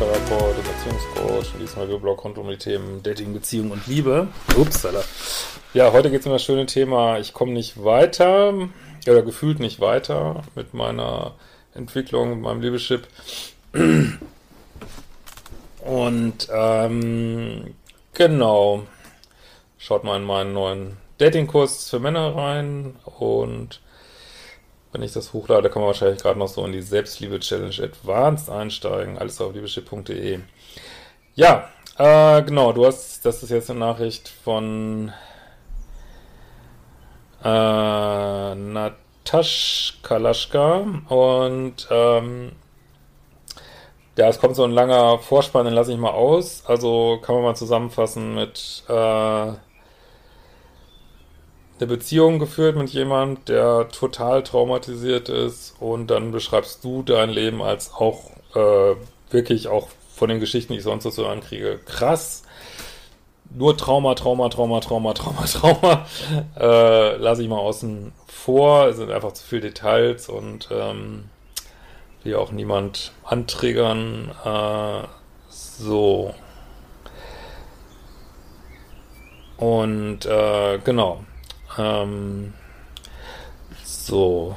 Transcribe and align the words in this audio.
Schmeier, 0.00 0.12
Paartherapeut 0.28 1.52
und 1.52 1.60
diesmal 1.60 1.86
Blog 1.86 2.24
rund 2.24 2.38
um 2.38 2.48
die 2.48 2.56
Themen 2.56 3.02
Dating, 3.02 3.34
Beziehung 3.34 3.70
und 3.70 3.86
Liebe. 3.86 4.28
Upsala. 4.56 5.02
Ja, 5.74 5.92
heute 5.92 6.10
geht 6.10 6.20
es 6.20 6.26
um 6.26 6.32
das 6.32 6.42
schöne 6.42 6.64
Thema, 6.64 7.18
ich 7.18 7.34
komme 7.34 7.52
nicht 7.52 7.84
weiter 7.84 8.68
oder 9.06 9.22
gefühlt 9.22 9.60
nicht 9.60 9.78
weiter 9.80 10.42
mit 10.54 10.72
meiner 10.72 11.34
Entwicklung, 11.74 12.30
mit 12.30 12.40
meinem 12.40 12.62
Liebeschip. 12.62 13.06
Und 15.82 16.48
ähm, 16.50 17.74
genau, 18.14 18.86
schaut 19.76 20.04
mal 20.04 20.16
in 20.16 20.24
meinen 20.24 20.54
neuen 20.54 20.96
Datingkurs 21.18 21.90
für 21.90 22.00
Männer 22.00 22.34
rein 22.34 22.96
und 23.04 23.80
wenn 24.92 25.02
ich 25.02 25.12
das 25.12 25.32
hochlade, 25.32 25.70
kann 25.70 25.82
man 25.82 25.88
wahrscheinlich 25.88 26.20
gerade 26.20 26.38
noch 26.38 26.48
so 26.48 26.64
in 26.64 26.72
die 26.72 26.82
Selbstliebe-Challenge 26.82 27.82
Advanced 27.82 28.50
einsteigen. 28.50 29.18
Alles 29.18 29.40
auf 29.40 29.54
liebeschip.de. 29.54 30.40
Ja, 31.34 31.68
äh, 31.96 32.42
genau, 32.42 32.72
du 32.72 32.86
hast, 32.86 33.24
das 33.24 33.42
ist 33.42 33.50
jetzt 33.50 33.70
eine 33.70 33.78
Nachricht 33.78 34.28
von 34.28 35.12
äh, 37.44 38.54
Natasch 38.54 39.98
Kalaschka 40.02 40.84
und 41.08 41.88
ähm, 41.90 42.52
ja, 44.18 44.28
es 44.28 44.40
kommt 44.40 44.56
so 44.56 44.64
ein 44.64 44.72
langer 44.72 45.18
Vorspann, 45.18 45.64
den 45.64 45.74
lasse 45.74 45.92
ich 45.92 45.98
mal 45.98 46.10
aus. 46.10 46.64
Also 46.66 47.18
kann 47.22 47.36
man 47.36 47.44
mal 47.44 47.54
zusammenfassen 47.56 48.34
mit 48.34 48.84
äh, 48.88 49.52
eine 51.80 51.88
Beziehung 51.88 52.38
geführt 52.38 52.76
mit 52.76 52.90
jemand, 52.90 53.48
der 53.48 53.88
total 53.88 54.42
traumatisiert 54.42 55.28
ist 55.30 55.74
und 55.80 56.08
dann 56.08 56.30
beschreibst 56.30 56.84
du 56.84 57.02
dein 57.02 57.30
Leben 57.30 57.62
als 57.62 57.94
auch 57.94 58.30
äh, 58.54 58.96
wirklich 59.30 59.68
auch 59.68 59.88
von 60.14 60.28
den 60.28 60.40
Geschichten, 60.40 60.74
die 60.74 60.78
ich 60.78 60.84
sonst 60.84 61.04
so 61.04 61.26
ankriege, 61.26 61.78
krass. 61.86 62.42
Nur 63.52 63.76
Trauma, 63.76 64.14
Trauma, 64.14 64.48
Trauma, 64.48 64.80
Trauma, 64.80 65.14
Trauma, 65.14 65.44
Trauma. 65.46 66.06
Äh, 66.58 67.16
lasse 67.16 67.42
ich 67.42 67.48
mal 67.48 67.58
außen 67.58 68.12
vor. 68.26 68.86
Es 68.88 68.96
sind 68.98 69.10
einfach 69.10 69.32
zu 69.32 69.44
viele 69.44 69.62
Details 69.62 70.28
und 70.28 70.68
ähm, 70.70 71.24
will 72.22 72.36
auch 72.36 72.52
niemand 72.52 73.12
anträgern. 73.24 74.30
Äh, 74.44 75.06
so. 75.48 76.34
Und 79.56 80.26
äh, 80.26 80.78
genau. 80.84 81.24
Ähm, 81.78 82.54
so. 83.84 84.56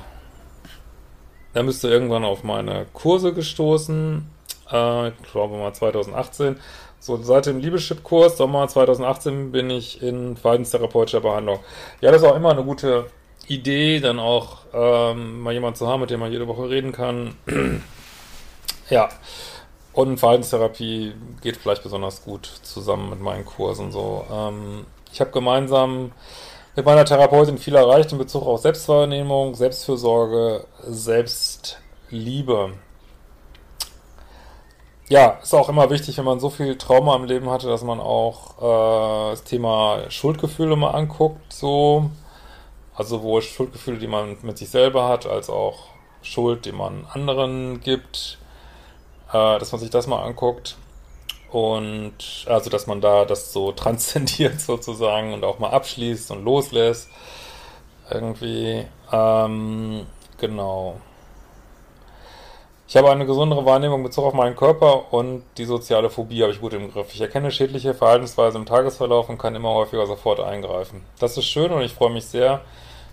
Da 1.54 1.62
müsste 1.62 1.88
irgendwann 1.88 2.24
auf 2.24 2.44
meine 2.44 2.86
Kurse 2.94 3.34
gestoßen. 3.34 4.28
Äh, 4.72 5.10
ich 5.10 5.32
glaube 5.32 5.58
mal 5.58 5.74
2018. 5.74 6.58
So, 7.00 7.18
seit 7.22 7.48
dem 7.48 7.60
Liebeschip-Kurs, 7.60 8.38
Sommer 8.38 8.68
2018, 8.68 9.52
bin 9.52 9.70
ich 9.70 10.02
in 10.02 10.38
verhaltenstherapeutischer 10.38 11.20
Behandlung. 11.20 11.60
Ja, 12.00 12.12
das 12.12 12.22
ist 12.22 12.28
auch 12.28 12.36
immer 12.36 12.52
eine 12.52 12.64
gute 12.64 13.08
Idee, 13.48 14.00
dann 14.00 14.20
auch 14.20 14.60
ähm, 14.74 15.42
mal 15.42 15.54
jemanden 15.54 15.76
zu 15.76 15.88
haben, 15.88 16.00
mit 16.00 16.12
dem 16.12 16.22
man 16.22 16.32
jede 16.32 16.48
Woche 16.48 16.70
reden 16.70 16.94
kann. 16.94 17.36
ja. 18.90 19.10
Und 19.92 20.18
Verhaltenstherapie 20.18 21.14
geht 21.42 21.58
vielleicht 21.58 21.84
besonders 21.84 22.24
gut 22.24 22.46
zusammen 22.46 23.10
mit 23.10 23.20
meinen 23.20 23.46
Kursen. 23.46 23.92
So, 23.92 24.26
ähm, 24.32 24.86
ich 25.12 25.20
habe 25.20 25.32
gemeinsam 25.32 26.14
mit 26.76 26.86
meiner 26.86 27.06
Therapeutin 27.06 27.58
viel 27.58 27.76
erreicht 27.76 28.12
in 28.12 28.18
Bezug 28.18 28.48
auf 28.48 28.62
Selbstwahrnehmung, 28.62 29.54
Selbstfürsorge, 29.56 30.66
Selbstliebe. 30.88 32.74
Ja, 35.10 35.38
ist 35.44 35.54
auch 35.54 35.70
immer 35.70 35.90
wichtig, 35.90 36.18
wenn 36.18 36.26
man 36.26 36.40
so 36.40 36.50
viel 36.50 36.78
Trauma 36.78 37.16
im 37.16 37.26
Leben 37.26 37.50
hatte, 37.50 37.68
dass 37.68 37.84
man 37.84 38.00
auch 38.00 38.58
äh, 38.58 39.32
das 39.32 39.44
Thema 39.44 40.10
Schuldgefühle 40.10 40.76
mal 40.76 40.92
anguckt, 40.92 41.54
so. 41.54 42.10
Also 42.96 43.18
sowohl 43.18 43.42
Schuldgefühle, 43.42 43.98
die 43.98 44.08
man 44.08 44.38
mit 44.44 44.58
sich 44.58 44.70
selber 44.70 45.08
hat, 45.08 45.26
als 45.26 45.50
auch 45.50 45.88
Schuld, 46.22 46.66
die 46.66 46.72
man 46.72 47.06
anderen 47.12 47.82
gibt, 47.82 48.40
äh, 49.30 49.60
dass 49.60 49.72
man 49.72 49.82
sich 49.82 49.90
das 49.90 50.08
mal 50.08 50.24
anguckt. 50.24 50.78
Und 51.54 52.16
also, 52.48 52.72
dass 52.72 52.88
man 52.88 53.00
da 53.00 53.26
das 53.26 53.54
so 53.54 53.72
transzendiert 53.74 54.60
sozusagen 54.60 55.34
und 55.34 55.44
auch 55.46 55.60
mal 55.60 55.70
abschließt 55.70 56.32
und 56.32 56.44
loslässt. 56.44 57.10
Irgendwie. 58.10 58.86
Ähm, 59.12 60.08
genau. 60.40 60.96
Ich 62.88 62.98
habe 62.98 63.12
eine 63.12 63.26
gesundere 63.26 63.66
Wahrnehmung 63.66 64.00
in 64.00 64.04
Bezug 64.04 64.26
auf 64.26 64.34
meinen 64.34 64.56
Körper 64.56 65.14
und 65.14 65.44
die 65.58 65.66
soziale 65.66 66.10
Phobie 66.10 66.42
habe 66.42 66.52
ich 66.52 66.60
gut 66.60 66.74
im 66.74 66.92
Griff. 66.92 67.14
Ich 67.14 67.22
erkenne 67.22 67.50
schädliche 67.50 67.94
Verhaltensweise 67.94 68.58
im 68.58 68.66
Tagesverlauf 68.66 69.30
und 69.30 69.38
kann 69.38 69.56
immer 69.56 69.74
häufiger 69.74 70.06
sofort 70.06 70.40
eingreifen. 70.40 71.04
Das 71.20 71.38
ist 71.38 71.46
schön 71.46 71.72
und 71.72 71.82
ich 71.82 71.94
freue 71.94 72.12
mich 72.12 72.26
sehr, 72.26 72.62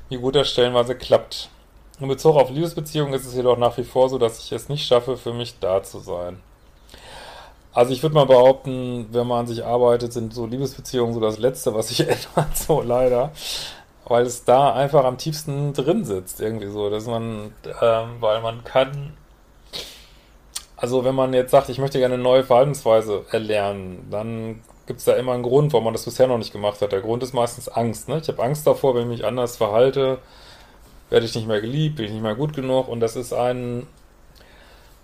wie 0.09 0.17
gut 0.17 0.35
das 0.35 0.51
stellenweise 0.51 0.97
klappt. 0.97 1.51
In 2.01 2.09
Bezug 2.09 2.37
auf 2.37 2.51
Liebesbeziehungen 2.51 3.13
ist 3.15 3.27
es 3.27 3.35
jedoch 3.35 3.59
nach 3.59 3.77
wie 3.77 3.85
vor 3.85 4.09
so, 4.09 4.19
dass 4.19 4.39
ich 4.39 4.53
es 4.53 4.69
nicht 4.69 4.87
schaffe, 4.87 5.17
für 5.17 5.33
mich 5.33 5.59
da 5.61 5.83
zu 5.83 6.01
sein. 6.01 6.41
Also 7.73 7.93
ich 7.93 8.03
würde 8.03 8.15
mal 8.17 8.27
behaupten, 8.27 9.09
wenn 9.13 9.27
man 9.27 9.41
an 9.41 9.47
sich 9.47 9.65
arbeitet, 9.65 10.13
sind 10.13 10.35
so 10.35 10.47
Liebesbeziehungen 10.47 11.15
so 11.15 11.21
das 11.21 11.39
Letzte, 11.39 11.75
was 11.75 11.89
sich 11.89 12.01
ändert, 12.09 12.57
so 12.57 12.83
leider. 12.83 13.33
Weil 14.07 14.27
es 14.27 14.45
da 14.45 14.73
einfach 14.73 15.05
am 15.05 15.19
tiefsten 15.19 15.73
drin 15.73 16.05
sitzt, 16.05 16.41
irgendwie 16.41 16.67
so, 16.67 16.91
dass 16.91 17.07
man, 17.07 17.53
ähm, 17.81 18.17
weil 18.19 18.41
man 18.41 18.65
kann, 18.65 19.15
also 20.77 21.05
wenn 21.05 21.15
man 21.15 21.33
jetzt 21.33 21.53
sagt, 21.53 21.69
ich 21.69 21.79
möchte 21.79 21.99
gerne 22.01 22.15
eine 22.15 22.23
neue 22.23 22.43
Verhaltensweise 22.43 23.25
erlernen, 23.31 24.09
dann 24.11 24.63
gibt 24.87 24.99
es 24.99 25.05
da 25.05 25.13
immer 25.13 25.33
einen 25.35 25.45
Grund, 25.45 25.73
warum 25.73 25.85
man 25.85 25.95
das 25.95 26.05
bisher 26.05 26.27
noch 26.27 26.39
nicht 26.39 26.53
gemacht 26.53 26.81
hat. 26.81 26.91
Der 26.91 27.03
Grund 27.03 27.23
ist 27.23 27.35
meistens 27.35 27.69
Angst. 27.69 28.09
Ne? 28.09 28.19
Ich 28.21 28.27
habe 28.27 28.43
Angst 28.43 28.67
davor, 28.67 28.97
wenn 28.97 29.03
ich 29.03 29.19
mich 29.19 29.25
anders 29.25 29.57
verhalte, 29.57 30.19
werde 31.11 31.27
ich 31.27 31.35
nicht 31.37 31.47
mehr 31.47 31.61
geliebt, 31.61 31.97
bin 31.97 32.07
ich 32.07 32.13
nicht 32.13 32.23
mehr 32.23 32.35
gut 32.35 32.55
genug 32.55 32.89
und 32.89 32.99
das 32.99 33.15
ist 33.15 33.33
ein 33.33 33.87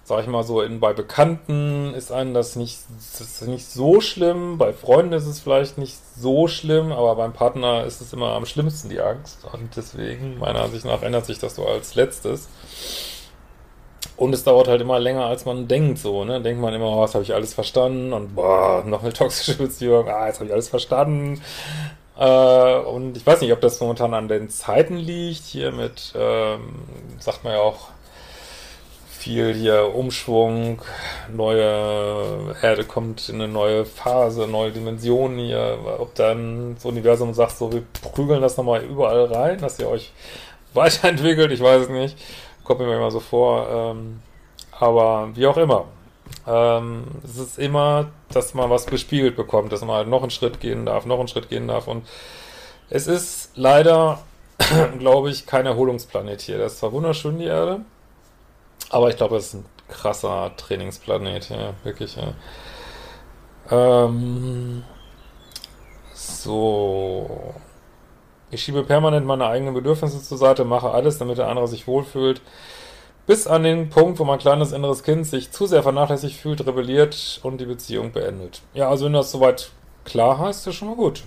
sag 0.07 0.21
ich 0.21 0.29
mal 0.29 0.45
so, 0.45 0.63
in, 0.63 0.79
bei 0.79 0.93
Bekannten 0.93 1.93
ist 1.93 2.13
einem 2.13 2.33
das 2.33 2.55
nicht, 2.55 2.79
das 3.19 3.41
nicht 3.43 3.69
so 3.69 4.01
schlimm, 4.01 4.57
bei 4.57 4.73
Freunden 4.73 5.13
ist 5.13 5.27
es 5.27 5.41
vielleicht 5.41 5.79
nicht 5.79 5.99
so 6.17 6.47
schlimm, 6.47 6.93
aber 6.93 7.17
beim 7.17 7.33
Partner 7.33 7.83
ist 7.83 8.01
es 8.01 8.13
immer 8.13 8.31
am 8.35 8.47
schlimmsten, 8.47 8.89
die 8.89 9.01
Angst. 9.01 9.41
Und 9.53 9.77
deswegen, 9.77 10.39
meiner 10.39 10.63
Ansicht 10.63 10.85
nach, 10.85 11.03
ändert 11.03 11.27
sich 11.27 11.41
das 11.41 11.57
so 11.57 11.67
als 11.67 11.97
letztes. 11.97 12.49
Und 14.17 14.33
es 14.33 14.45
dauert 14.45 14.69
halt 14.69 14.81
immer 14.81 15.01
länger, 15.01 15.27
als 15.27 15.45
man 15.45 15.67
denkt, 15.67 15.99
so, 15.99 16.25
ne? 16.25 16.41
Denkt 16.41 16.61
man 16.63 16.73
immer, 16.73 16.97
oh, 16.97 17.03
das 17.03 17.15
habe 17.15 17.25
ich 17.25 17.35
alles 17.35 17.53
verstanden 17.53 18.13
und 18.13 18.37
boah, 18.37 18.85
noch 18.87 19.03
eine 19.03 19.13
toxische 19.13 19.59
Beziehung, 19.59 20.09
ah, 20.09 20.29
jetzt 20.29 20.37
habe 20.37 20.47
ich 20.47 20.53
alles 20.53 20.69
verstanden. 20.69 21.43
Äh, 22.17 22.77
und 22.79 23.17
ich 23.17 23.27
weiß 23.27 23.41
nicht, 23.41 23.53
ob 23.53 23.61
das 23.61 23.81
momentan 23.81 24.15
an 24.15 24.29
den 24.29 24.51
Zeiten 24.51 24.99
liegt, 24.99 25.43
hier 25.43 25.73
mit, 25.73 26.15
ähm, 26.17 26.77
sagt 27.19 27.43
man 27.43 27.55
ja 27.55 27.61
auch, 27.61 27.89
viel 29.27 29.55
hier 29.55 29.93
Umschwung, 29.93 30.81
neue 31.35 32.55
Erde 32.63 32.85
kommt 32.85 33.29
in 33.29 33.35
eine 33.37 33.49
neue 33.49 33.85
Phase, 33.85 34.47
neue 34.47 34.71
Dimensionen 34.71 35.39
hier, 35.41 35.79
ob 35.99 36.15
dann 36.15 36.77
das 36.77 36.85
Universum 36.85 37.35
sagt, 37.35 37.59
so 37.59 37.73
wir 37.73 37.83
prügeln 38.03 38.41
das 38.41 38.57
nochmal 38.57 38.85
überall 38.85 39.25
rein, 39.25 39.59
dass 39.59 39.81
ihr 39.81 39.89
euch 39.89 40.13
weiterentwickelt, 40.75 41.51
ich 41.51 41.61
weiß 41.61 41.83
es 41.83 41.89
nicht, 41.89 42.17
kommt 42.63 42.79
mir 42.79 42.95
immer 42.95 43.11
so 43.11 43.19
vor, 43.19 43.69
ähm, 43.69 44.21
aber 44.71 45.31
wie 45.35 45.49
auch 45.49 45.57
immer. 45.57 45.87
Ähm, 46.47 47.07
es 47.25 47.37
ist 47.37 47.59
immer, 47.59 48.07
dass 48.33 48.55
man 48.55 48.71
was 48.71 48.87
gespiegelt 48.87 49.35
bekommt, 49.35 49.73
dass 49.73 49.81
man 49.81 49.97
halt 49.97 50.09
noch 50.09 50.23
einen 50.23 50.31
Schritt 50.31 50.61
gehen 50.61 50.87
darf, 50.87 51.05
noch 51.05 51.19
einen 51.19 51.27
Schritt 51.27 51.49
gehen 51.49 51.67
darf 51.67 51.89
und 51.89 52.07
es 52.91 53.09
ist 53.09 53.51
leider, 53.57 54.21
glaube 55.01 55.31
ich, 55.31 55.47
kein 55.47 55.67
Erholungsplanet 55.67 56.43
hier. 56.43 56.59
Das 56.59 56.75
ist 56.75 56.79
zwar 56.79 56.93
wunderschön, 56.93 57.41
die 57.41 57.47
Erde, 57.47 57.81
aber 58.91 59.09
ich 59.09 59.17
glaube, 59.17 59.37
es 59.37 59.49
ist 59.49 59.55
ein 59.55 59.65
krasser 59.89 60.53
Trainingsplanet, 60.57 61.51
ja, 61.51 61.75
wirklich, 61.85 62.17
ja. 62.17 62.35
Ähm, 63.71 64.85
so. 66.15 67.55
Ich 68.51 68.63
schiebe 68.63 68.85
permanent 68.85 69.27
meine 69.27 69.47
eigenen 69.47 69.75
Bedürfnisse 69.75 70.23
zur 70.23 70.39
Seite, 70.39 70.65
mache 70.65 70.91
alles, 70.91 71.19
damit 71.19 71.39
der 71.39 71.49
andere 71.49 71.67
sich 71.67 71.87
wohlfühlt. 71.87 72.41
Bis 73.27 73.49
an 73.49 73.65
den 73.65 73.91
Punkt, 73.91 74.21
wo 74.21 74.25
mein 74.25 74.39
kleines 74.39 74.71
inneres 74.71 75.03
Kind 75.03 75.27
sich 75.27 75.51
zu 75.51 75.67
sehr 75.67 75.83
vernachlässigt 75.83 76.37
fühlt, 76.37 76.65
rebelliert 76.65 77.41
und 77.43 77.61
die 77.61 77.67
Beziehung 77.67 78.13
beendet. 78.13 78.63
Ja, 78.73 78.89
also 78.89 79.07
wenn 79.07 79.15
das 79.15 79.33
soweit 79.33 79.71
klar 80.05 80.39
hast, 80.39 80.59
ist 80.59 80.67
das 80.69 80.75
schon 80.77 80.89
mal 80.89 80.97
gut. 80.97 81.25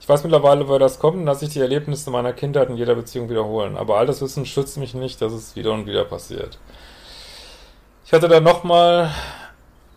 Ich 0.00 0.08
weiß 0.08 0.22
mittlerweile, 0.22 0.68
woher 0.68 0.78
das 0.78 0.98
kommt, 0.98 1.26
dass 1.26 1.40
sich 1.40 1.50
die 1.50 1.60
Erlebnisse 1.60 2.10
meiner 2.10 2.32
Kindheit 2.32 2.70
in 2.70 2.76
jeder 2.76 2.94
Beziehung 2.94 3.28
wiederholen. 3.28 3.76
Aber 3.76 3.98
all 3.98 4.06
das 4.06 4.22
Wissen 4.22 4.46
schützt 4.46 4.78
mich 4.78 4.94
nicht, 4.94 5.20
dass 5.20 5.32
es 5.32 5.56
wieder 5.56 5.72
und 5.72 5.86
wieder 5.86 6.04
passiert. 6.04 6.58
Ich 8.06 8.12
hatte 8.12 8.28
dann 8.28 8.44
nochmal 8.44 9.10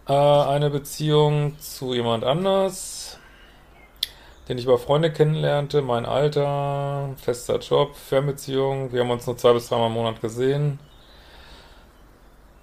äh, 0.07 0.13
eine 0.13 0.69
Beziehung 0.69 1.57
zu 1.59 1.93
jemand 1.93 2.25
anders, 2.25 3.17
den 4.49 4.57
ich 4.57 4.65
über 4.65 4.77
Freunde 4.77 5.13
kennenlernte, 5.13 5.81
mein 5.81 6.05
Alter, 6.05 7.15
fester 7.15 7.59
Job, 7.59 7.95
Fernbeziehung. 7.95 8.91
Wir 8.91 9.01
haben 9.01 9.11
uns 9.11 9.27
nur 9.27 9.37
zwei 9.37 9.53
bis 9.53 9.69
dreimal 9.69 9.87
im 9.87 9.93
Monat 9.93 10.19
gesehen. 10.19 10.79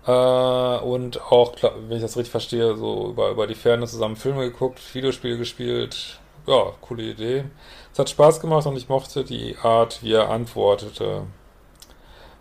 Äh, 0.06 0.10
und 0.10 1.20
auch, 1.30 1.54
wenn 1.88 1.96
ich 1.96 2.02
das 2.02 2.16
richtig 2.16 2.30
verstehe, 2.30 2.76
so 2.76 3.08
über, 3.08 3.30
über 3.30 3.46
die 3.46 3.54
Ferne 3.54 3.86
zusammen 3.86 4.16
Filme 4.16 4.50
geguckt, 4.50 4.80
Videospiele 4.94 5.38
gespielt. 5.38 6.18
Ja, 6.48 6.72
coole 6.80 7.02
Idee. 7.02 7.44
Es 7.92 7.98
hat 7.98 8.08
Spaß 8.08 8.40
gemacht 8.40 8.66
und 8.66 8.74
ich 8.76 8.88
mochte 8.88 9.22
die 9.22 9.54
Art, 9.62 10.02
wie 10.02 10.14
er 10.14 10.30
antwortete. 10.30 11.24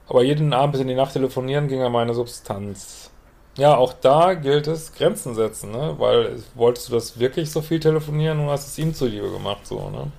Aber 0.08 0.24
jeden 0.24 0.54
Abend 0.54 0.72
bis 0.72 0.82
in 0.82 0.88
die 0.88 0.96
Nacht 0.96 1.12
telefonieren 1.12 1.68
ging 1.68 1.82
er 1.82 1.90
meine 1.90 2.14
Substanz. 2.14 3.12
Ja, 3.58 3.76
auch 3.76 3.92
da 3.92 4.36
gilt 4.36 4.68
es, 4.68 4.94
Grenzen 4.94 5.36
setzen, 5.36 5.72
ne? 5.72 5.96
Weil 5.98 6.42
wolltest 6.56 6.88
du 6.88 6.94
das 6.94 7.20
wirklich 7.20 7.52
so 7.52 7.62
viel 7.62 7.82
telefonieren 7.82 8.40
und 8.40 8.50
hast 8.50 8.68
es 8.68 8.78
ihm 8.78 8.94
zuliebe 8.94 9.30
gemacht, 9.30 9.68
so, 9.68 9.90
ne? 9.90 10.10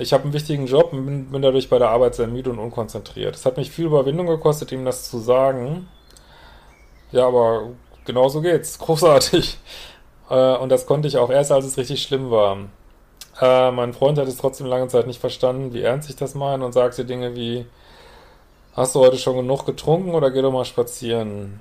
Ich 0.00 0.14
habe 0.14 0.24
einen 0.24 0.32
wichtigen 0.32 0.66
Job 0.66 0.94
und 0.94 1.04
bin, 1.04 1.30
bin 1.30 1.42
dadurch 1.42 1.68
bei 1.68 1.78
der 1.78 1.90
Arbeit 1.90 2.14
sehr 2.14 2.26
müde 2.26 2.50
und 2.50 2.58
unkonzentriert. 2.58 3.34
Es 3.34 3.44
hat 3.44 3.58
mich 3.58 3.70
viel 3.70 3.86
Überwindung 3.86 4.28
gekostet, 4.28 4.72
ihm 4.72 4.86
das 4.86 5.10
zu 5.10 5.18
sagen. 5.18 5.88
Ja, 7.12 7.26
aber 7.26 7.70
genau 8.06 8.30
so 8.30 8.40
geht's. 8.40 8.78
Großartig. 8.78 9.58
Äh, 10.30 10.56
und 10.56 10.70
das 10.70 10.86
konnte 10.86 11.08
ich 11.08 11.18
auch 11.18 11.30
erst, 11.30 11.52
als 11.52 11.64
es 11.66 11.78
richtig 11.78 12.02
schlimm 12.02 12.30
war. 12.30 12.58
Äh, 13.40 13.70
mein 13.72 13.92
Freund 13.92 14.18
hat 14.18 14.28
es 14.28 14.38
trotzdem 14.38 14.66
lange 14.66 14.88
Zeit 14.88 15.06
nicht 15.06 15.20
verstanden, 15.20 15.72
wie 15.72 15.82
ernst 15.82 16.10
ich 16.10 16.16
das 16.16 16.34
meine 16.34 16.64
und 16.64 16.72
sagte 16.72 17.04
Dinge 17.04 17.34
wie, 17.36 17.66
hast 18.74 18.94
du 18.94 19.00
heute 19.00 19.18
schon 19.18 19.36
genug 19.36 19.66
getrunken 19.66 20.14
oder 20.14 20.30
geh 20.30 20.42
doch 20.42 20.52
mal 20.52 20.64
spazieren? 20.64 21.60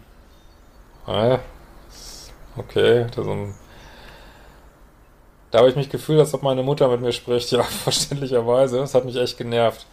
Ah, 1.08 1.40
okay, 2.58 3.08
das 3.16 3.28
ein 3.28 3.56
da 5.56 5.60
habe 5.60 5.70
ich 5.70 5.78
mich 5.78 5.90
gefühlt, 5.90 6.20
als 6.20 6.34
ob 6.34 6.44
meine 6.44 6.64
Mutter 6.64 6.90
mit 6.90 7.00
mir 7.00 7.14
spricht, 7.14 7.50
ja, 7.52 7.64
verständlicherweise. 7.64 8.78
Das 8.80 8.94
hat 8.94 9.06
mich 9.06 9.16
echt 9.16 9.38
genervt. 9.38 9.86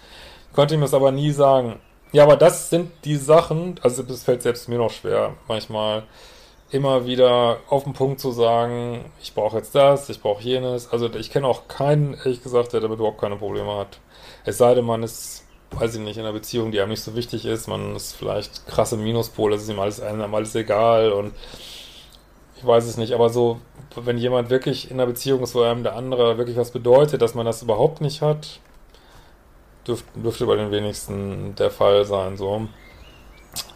Ich 0.49 0.57
konnte 0.57 0.75
ihm 0.75 0.81
das 0.81 0.93
aber 0.93 1.13
nie 1.13 1.31
sagen. 1.31 1.79
Ja, 2.11 2.25
aber 2.25 2.37
das 2.37 2.69
sind 2.69 2.91
die 3.05 3.15
Sachen, 3.15 3.79
also 3.81 4.03
das 4.03 4.25
fällt 4.25 4.43
selbst 4.43 4.69
mir 4.69 4.79
noch 4.79 4.91
schwer, 4.91 5.35
manchmal 5.47 6.03
immer 6.73 7.07
wieder 7.07 7.59
auf 7.69 7.85
den 7.85 7.93
Punkt 7.93 8.19
zu 8.19 8.33
sagen, 8.33 9.05
ich 9.23 9.35
brauche 9.35 9.59
jetzt 9.59 9.75
das, 9.75 10.09
ich 10.09 10.21
brauche 10.21 10.43
jenes. 10.43 10.91
Also 10.91 11.13
ich 11.15 11.31
kenne 11.31 11.47
auch 11.47 11.69
keinen, 11.69 12.15
ehrlich 12.15 12.43
gesagt, 12.43 12.73
der 12.73 12.81
damit 12.81 12.99
überhaupt 12.99 13.21
keine 13.21 13.37
Probleme 13.37 13.77
hat. 13.77 14.01
Es 14.45 14.59
sei 14.59 14.75
denn, 14.75 14.87
man 14.87 15.03
ist, 15.03 15.45
weiß 15.73 15.95
ich 15.95 16.01
nicht, 16.01 16.17
in 16.17 16.25
einer 16.25 16.33
Beziehung, 16.33 16.73
die 16.73 16.81
einem 16.81 16.91
nicht 16.91 17.03
so 17.03 17.15
wichtig 17.15 17.45
ist, 17.45 17.69
man 17.69 17.95
ist 17.95 18.15
vielleicht 18.15 18.67
krasse 18.67 18.97
Minuspol, 18.97 19.53
es 19.53 19.63
ist 19.63 19.69
ihm 19.69 19.79
alles, 19.81 20.01
einem 20.01 20.35
alles 20.35 20.55
egal 20.55 21.13
und 21.13 21.35
ich 22.57 22.67
weiß 22.67 22.87
es 22.87 22.97
nicht, 22.97 23.13
aber 23.13 23.29
so, 23.29 23.61
wenn 23.97 24.17
jemand 24.17 24.49
wirklich 24.49 24.91
in 24.91 24.99
einer 24.99 25.07
Beziehung 25.07 25.43
ist, 25.43 25.55
wo 25.55 25.63
einem 25.63 25.83
der 25.83 25.97
andere 25.97 26.39
wirklich 26.39 26.57
was 26.57 26.71
bedeutet, 26.71 27.21
dass 27.21 27.35
man 27.35 27.45
das 27.45 27.63
überhaupt 27.63 28.01
nicht 28.01 28.23
hat, 28.23 28.61
dürfte, 29.87 30.07
dürfte 30.19 30.47
bei 30.47 30.57
den 30.57 30.71
wenigsten 30.71 31.55
der 31.57 31.71
Fall 31.71 32.05
sein, 32.07 32.37
so. 32.37 32.69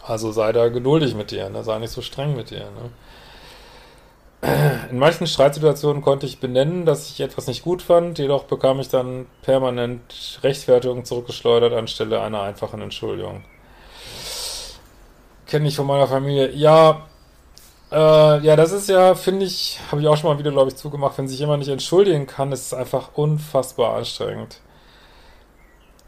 Also 0.05 0.31
sei 0.31 0.51
da 0.51 0.69
geduldig 0.69 1.15
mit 1.15 1.31
dir, 1.31 1.49
ne? 1.49 1.63
sei 1.63 1.79
nicht 1.79 1.91
so 1.91 2.01
streng 2.01 2.35
mit 2.35 2.49
dir. 2.49 2.69
Ne? 2.71 2.91
In 4.91 4.99
manchen 4.99 5.25
Streitsituationen 5.25 6.01
konnte 6.01 6.25
ich 6.25 6.39
benennen, 6.39 6.85
dass 6.85 7.09
ich 7.09 7.19
etwas 7.21 7.47
nicht 7.47 7.63
gut 7.63 7.81
fand, 7.81 8.19
jedoch 8.19 8.43
bekam 8.43 8.79
ich 8.79 8.87
dann 8.87 9.25
permanent 9.41 10.39
Rechtfertigung 10.43 11.05
zurückgeschleudert 11.05 11.73
anstelle 11.73 12.21
einer 12.21 12.41
einfachen 12.41 12.81
Entschuldigung. 12.81 13.43
Kenne 15.47 15.67
ich 15.67 15.75
von 15.75 15.87
meiner 15.87 16.07
Familie. 16.07 16.51
Ja, 16.51 17.07
äh, 17.91 18.39
ja, 18.39 18.55
das 18.55 18.71
ist 18.71 18.89
ja, 18.89 19.15
finde 19.15 19.45
ich, 19.45 19.79
habe 19.91 20.01
ich 20.01 20.07
auch 20.07 20.17
schon 20.17 20.29
mal 20.29 20.39
wieder, 20.39 20.51
glaube 20.51 20.69
ich, 20.69 20.75
zugemacht, 20.75 21.17
wenn 21.17 21.27
sich 21.27 21.39
jemand 21.39 21.59
nicht 21.59 21.69
entschuldigen 21.69 22.27
kann, 22.27 22.51
ist 22.51 22.67
es 22.67 22.73
einfach 22.73 23.11
unfassbar 23.15 23.95
anstrengend. 23.95 24.59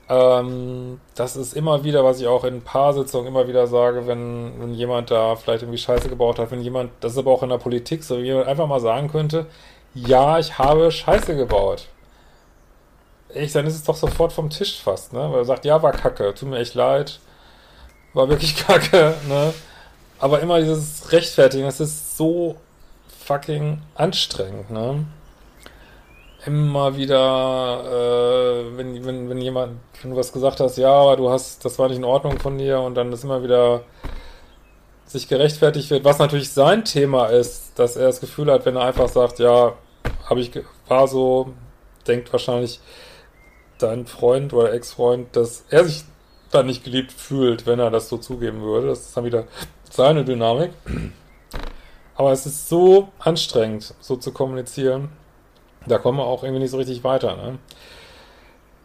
Ähm, 0.09 0.99
das 1.13 1.35
ist 1.35 1.53
immer 1.53 1.83
wieder, 1.83 2.03
was 2.03 2.19
ich 2.19 2.27
auch 2.27 2.43
in 2.43 2.63
Paarsitzungen 2.63 3.27
immer 3.27 3.47
wieder 3.47 3.67
sage, 3.67 4.07
wenn, 4.07 4.59
wenn 4.59 4.73
jemand 4.73 5.11
da 5.11 5.35
vielleicht 5.35 5.61
irgendwie 5.61 5.77
Scheiße 5.77 6.09
gebaut 6.09 6.39
hat, 6.39 6.49
wenn 6.49 6.61
jemand, 6.61 6.91
das 6.99 7.11
ist 7.13 7.19
aber 7.19 7.31
auch 7.31 7.43
in 7.43 7.49
der 7.49 7.59
Politik 7.59 8.03
so, 8.03 8.17
wenn 8.17 8.25
jemand 8.25 8.47
einfach 8.47 8.67
mal 8.67 8.79
sagen 8.79 9.09
könnte, 9.11 9.45
ja, 9.93 10.39
ich 10.39 10.57
habe 10.57 10.91
Scheiße 10.91 11.35
gebaut. 11.35 11.87
Echt, 13.29 13.53
dann 13.53 13.67
ist 13.67 13.75
es 13.75 13.83
doch 13.83 13.95
sofort 13.95 14.33
vom 14.33 14.49
Tisch 14.49 14.81
fast, 14.81 15.13
ne? 15.13 15.19
Weil 15.31 15.39
er 15.41 15.45
sagt, 15.45 15.65
ja, 15.65 15.81
war 15.83 15.91
kacke, 15.91 16.33
tut 16.33 16.49
mir 16.49 16.57
echt 16.57 16.73
leid, 16.73 17.19
war 18.13 18.29
wirklich 18.29 18.55
kacke, 18.67 19.15
ne? 19.27 19.53
Aber 20.19 20.39
immer 20.41 20.59
dieses 20.59 21.11
Rechtfertigen, 21.11 21.65
das 21.65 21.79
ist 21.79 22.17
so 22.17 22.57
fucking 23.25 23.81
anstrengend, 23.93 24.71
ne? 24.71 25.05
Immer 26.45 26.95
wieder, 26.95 27.83
äh, 27.85 28.77
wenn, 28.77 29.05
wenn, 29.05 29.29
wenn 29.29 29.41
jemand, 29.41 29.79
wenn 30.01 30.11
du 30.11 30.17
was 30.17 30.31
gesagt 30.31 30.59
hast, 30.59 30.77
ja, 30.77 30.91
aber 30.91 31.17
du 31.17 31.29
hast, 31.29 31.65
das 31.65 31.77
war 31.77 31.89
nicht 31.89 31.97
in 31.97 32.05
Ordnung 32.05 32.39
von 32.39 32.57
dir 32.57 32.79
und 32.79 32.95
dann 32.95 33.11
ist 33.11 33.23
immer 33.23 33.43
wieder 33.43 33.83
sich 35.05 35.27
gerechtfertigt 35.27 35.89
wird, 35.89 36.05
was 36.05 36.19
natürlich 36.19 36.51
sein 36.51 36.85
Thema 36.85 37.25
ist, 37.27 37.77
dass 37.77 37.95
er 37.97 38.07
das 38.07 38.21
Gefühl 38.21 38.51
hat, 38.51 38.65
wenn 38.65 38.75
er 38.75 38.83
einfach 38.83 39.09
sagt, 39.09 39.39
ja, 39.39 39.73
habe 40.29 40.39
ich, 40.39 40.51
war 40.87 41.07
so, 41.07 41.53
denkt 42.07 42.31
wahrscheinlich 42.31 42.79
dein 43.79 44.05
Freund 44.05 44.53
oder 44.53 44.71
Ex-Freund, 44.73 45.35
dass 45.35 45.65
er 45.69 45.85
sich 45.85 46.03
dann 46.51 46.67
nicht 46.67 46.83
geliebt 46.83 47.11
fühlt, 47.11 47.65
wenn 47.65 47.79
er 47.79 47.91
das 47.91 48.09
so 48.09 48.17
zugeben 48.17 48.61
würde. 48.61 48.87
Das 48.87 49.01
ist 49.01 49.17
dann 49.17 49.25
wieder 49.25 49.45
seine 49.89 50.23
Dynamik. 50.23 50.71
Aber 52.15 52.31
es 52.31 52.45
ist 52.45 52.69
so 52.69 53.09
anstrengend, 53.19 53.93
so 53.99 54.15
zu 54.15 54.31
kommunizieren. 54.31 55.09
Da 55.85 55.97
kommen 55.97 56.17
wir 56.17 56.25
auch 56.25 56.43
irgendwie 56.43 56.61
nicht 56.61 56.71
so 56.71 56.77
richtig 56.77 57.03
weiter. 57.03 57.35
Ne? 57.35 57.57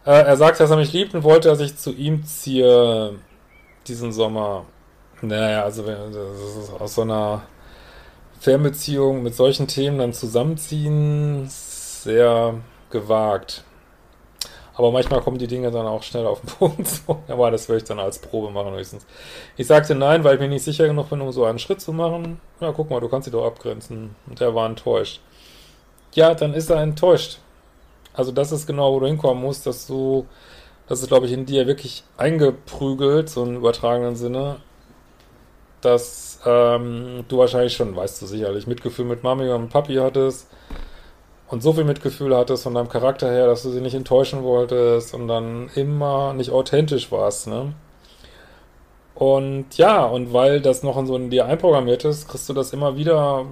Äh, 0.05 0.23
er 0.23 0.37
sagt, 0.37 0.59
dass 0.59 0.69
er 0.69 0.77
mich 0.77 0.93
liebt 0.93 1.13
und 1.13 1.23
wollte, 1.23 1.49
dass 1.49 1.59
ich 1.59 1.77
zu 1.77 1.91
ihm 1.91 2.23
ziehe 2.25 3.13
diesen 3.87 4.11
Sommer. 4.11 4.65
Naja, 5.21 5.63
also 5.63 5.83
aus 6.79 6.95
so 6.95 7.01
einer 7.01 7.43
Fernbeziehung 8.39 9.23
mit 9.23 9.33
solchen 9.35 9.67
Themen 9.67 9.97
dann 9.97 10.13
zusammenziehen, 10.13 11.47
sehr 11.49 12.55
gewagt. 12.91 13.63
Aber 14.75 14.91
manchmal 14.91 15.21
kommen 15.21 15.37
die 15.37 15.47
Dinge 15.47 15.71
dann 15.71 15.85
auch 15.85 16.03
schnell 16.03 16.27
auf 16.27 16.41
den 16.41 16.47
Punkt. 16.59 16.87
Aber 17.27 17.49
das 17.49 17.69
würde 17.69 17.77
ich 17.77 17.83
dann 17.85 17.99
als 17.99 18.19
Probe 18.19 18.51
machen 18.51 18.73
höchstens. 18.73 19.05
Ich 19.55 19.67
sagte 19.67 19.95
nein, 19.95 20.23
weil 20.23 20.35
ich 20.35 20.41
mir 20.41 20.49
nicht 20.49 20.63
sicher 20.63 20.85
genug 20.85 21.09
bin, 21.09 21.21
um 21.21 21.31
so 21.31 21.45
einen 21.45 21.59
Schritt 21.59 21.81
zu 21.81 21.93
machen. 21.93 22.41
Ja, 22.59 22.71
guck 22.71 22.89
mal, 22.89 22.99
du 22.99 23.07
kannst 23.07 23.25
sie 23.25 23.31
doch 23.31 23.45
abgrenzen. 23.45 24.15
Und 24.27 24.41
er 24.41 24.53
war 24.53 24.65
enttäuscht. 24.67 25.21
Ja, 26.15 26.33
dann 26.33 26.53
ist 26.53 26.69
er 26.69 26.81
enttäuscht. 26.81 27.39
Also 28.13 28.31
das 28.31 28.51
ist 28.51 28.65
genau, 28.65 28.93
wo 28.93 28.99
du 29.01 29.07
hinkommen 29.07 29.43
musst, 29.43 29.67
dass 29.67 29.85
du, 29.85 30.25
das 30.87 31.01
ist, 31.01 31.09
glaube 31.09 31.25
ich, 31.25 31.33
in 31.33 31.45
dir 31.45 31.67
wirklich 31.67 32.03
eingeprügelt, 32.17 33.29
so 33.29 33.43
im 33.43 33.57
übertragenen 33.57 34.15
Sinne, 34.15 34.57
dass 35.81 36.39
ähm, 36.45 37.25
du 37.27 37.37
wahrscheinlich 37.37 37.73
schon, 37.73 37.95
weißt 37.95 38.21
du 38.21 38.25
sicherlich, 38.27 38.65
Mitgefühl 38.65 39.05
mit 39.05 39.23
Mami 39.23 39.49
und 39.49 39.69
Papi 39.69 39.95
hattest, 39.95 40.47
und 41.47 41.61
so 41.61 41.73
viel 41.73 41.83
Mitgefühl 41.83 42.35
hattest 42.35 42.63
von 42.63 42.73
deinem 42.73 42.89
Charakter 42.89 43.29
her, 43.29 43.47
dass 43.47 43.63
du 43.63 43.69
sie 43.69 43.81
nicht 43.81 43.93
enttäuschen 43.93 44.43
wolltest 44.43 45.13
und 45.13 45.27
dann 45.27 45.69
immer 45.75 46.33
nicht 46.33 46.51
authentisch 46.51 47.11
warst, 47.11 47.47
ne? 47.47 47.73
Und 49.13 49.77
ja, 49.77 50.03
und 50.05 50.33
weil 50.33 50.59
das 50.61 50.83
noch 50.83 50.97
in 50.97 51.07
so 51.07 51.15
in 51.15 51.29
dir 51.29 51.45
einprogrammiert 51.45 52.03
ist, 52.05 52.27
kriegst 52.27 52.49
du 52.49 52.53
das 52.53 52.73
immer 52.73 52.97
wieder 52.97 53.45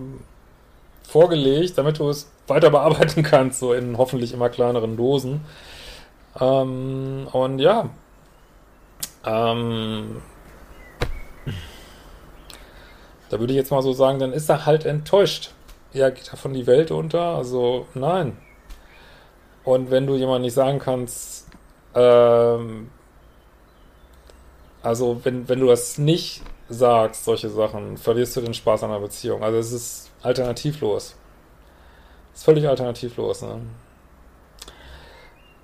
vorgelegt, 1.14 1.78
damit 1.78 2.00
du 2.00 2.10
es 2.10 2.30
weiter 2.48 2.70
bearbeiten 2.70 3.24
kannst, 3.32 3.60
so 3.60 3.74
in 3.74 3.98
hoffentlich 3.98 4.34
immer 4.34 4.50
kleineren 4.50 4.98
Dosen. 4.98 5.42
Ähm, 6.40 7.28
und 7.32 7.60
ja, 7.60 7.90
ähm, 9.26 10.22
da 13.30 13.40
würde 13.40 13.54
ich 13.54 13.58
jetzt 13.58 13.72
mal 13.72 13.82
so 13.82 13.94
sagen, 13.94 14.20
dann 14.20 14.34
ist 14.34 14.50
er 14.50 14.66
halt 14.66 14.86
enttäuscht 14.86 15.52
ja, 15.94 16.10
geht 16.10 16.32
davon 16.32 16.54
die 16.54 16.68
Welt 16.68 16.92
unter? 16.92 17.22
Also, 17.36 17.88
nein. 17.94 18.38
Und 19.64 19.92
wenn 19.92 20.08
du 20.08 20.16
jemand 20.16 20.42
nicht 20.42 20.54
sagen 20.54 20.80
kannst, 20.80 21.48
ähm, 21.96 22.90
also 24.82 25.22
wenn, 25.24 25.48
wenn 25.48 25.60
du 25.60 25.68
das 25.68 25.98
nicht 25.98 26.42
sagst, 26.74 27.26
solche 27.26 27.50
Sachen, 27.50 27.98
verlierst 27.98 28.36
du 28.36 28.42
den 28.42 28.54
Spaß 28.54 28.84
an 28.84 28.92
einer 28.92 29.00
Beziehung. 29.00 29.44
Also 29.44 29.58
es 29.58 29.72
ist 29.72 30.12
alternativlos. 30.22 31.16
Es 32.34 32.40
ist 32.40 32.46
völlig 32.46 32.68
alternativlos, 32.68 33.42
ne? 33.44 33.62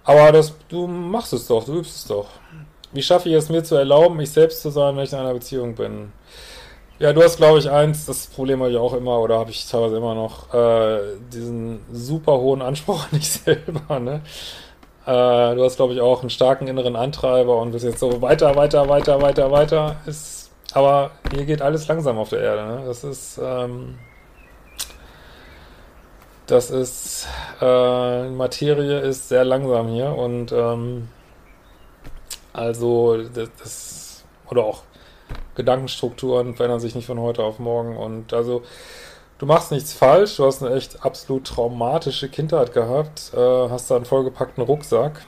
Aber 0.04 0.32
das, 0.32 0.54
du 0.70 0.88
machst 0.88 1.34
es 1.34 1.48
doch, 1.48 1.64
du 1.66 1.80
übst 1.80 1.96
es 1.96 2.06
doch. 2.06 2.28
Wie 2.92 3.04
schaffe 3.04 3.30
ich 3.30 3.36
es 3.36 3.50
mir 3.50 3.64
zu 3.64 3.76
erlauben, 3.76 4.18
mich 4.18 4.32
selbst 4.32 4.62
zu 4.62 4.72
sein, 4.72 4.96
wenn 4.96 5.04
ich 5.04 5.14
in 5.14 5.20
einer 5.20 5.34
Beziehung 5.34 5.76
bin? 5.76 6.12
Ja, 6.98 7.14
du 7.14 7.24
hast, 7.24 7.38
glaube 7.38 7.60
ich, 7.60 7.70
eins, 7.70 8.06
das 8.06 8.28
Problem 8.28 8.60
habe 8.60 8.72
ich 8.72 8.78
auch 8.78 8.94
immer, 8.94 9.20
oder 9.20 9.38
habe 9.40 9.52
ich 9.52 9.70
teilweise 9.70 9.98
immer 9.98 10.16
noch, 10.16 10.54
äh, 10.54 11.16
diesen 11.32 11.80
super 11.92 12.34
hohen 12.40 12.62
Anspruch 12.62 13.04
an 13.04 13.20
dich 13.20 13.32
selber, 13.46 14.00
ne? 14.00 14.22
Äh, 15.06 15.56
du 15.56 15.64
hast, 15.64 15.78
glaube 15.78 15.94
ich, 15.94 16.02
auch 16.02 16.22
einen 16.22 16.30
starken 16.30 16.68
inneren 16.68 16.96
Antreiber 16.96 17.58
und 17.62 17.72
bist 17.72 17.86
jetzt 17.86 18.00
so 18.00 18.22
weiter, 18.22 18.56
weiter, 18.56 18.90
weiter, 18.90 19.22
weiter, 19.22 19.52
weiter. 19.52 19.96
Ist, 20.06 20.39
aber 20.74 21.12
hier 21.32 21.46
geht 21.46 21.62
alles 21.62 21.88
langsam 21.88 22.18
auf 22.18 22.30
der 22.30 22.42
Erde, 22.42 22.66
ne? 22.66 22.84
Das 22.86 23.04
ist, 23.04 23.40
ähm, 23.44 23.98
das 26.48 26.72
ist, 26.72 27.28
äh, 27.62 28.30
Materie 28.30 29.00
ist 29.00 29.30
sehr 29.30 29.46
langsam 29.46 29.88
hier 29.88 30.16
und, 30.16 30.52
ähm, 30.52 31.10
also, 32.54 33.18
das, 33.18 33.50
das 33.60 34.24
oder 34.50 34.64
auch 34.64 34.84
Gedankenstrukturen 35.56 36.56
verändern 36.56 36.80
sich 36.80 36.96
nicht 36.96 37.06
von 37.06 37.20
heute 37.20 37.44
auf 37.44 37.60
morgen 37.60 37.98
und 37.98 38.34
also 38.34 38.64
du 39.40 39.46
machst 39.46 39.72
nichts 39.72 39.94
falsch, 39.94 40.38
du 40.38 40.46
hast 40.46 40.64
eine 40.64 40.76
echt 40.76 41.06
absolut 41.06 41.46
traumatische 41.46 42.30
Kindheit 42.30 42.74
gehabt, 42.74 43.32
äh, 43.36 43.70
hast 43.70 43.92
da 43.92 43.98
einen 43.98 44.06
vollgepackten 44.06 44.64
Rucksack 44.64 45.22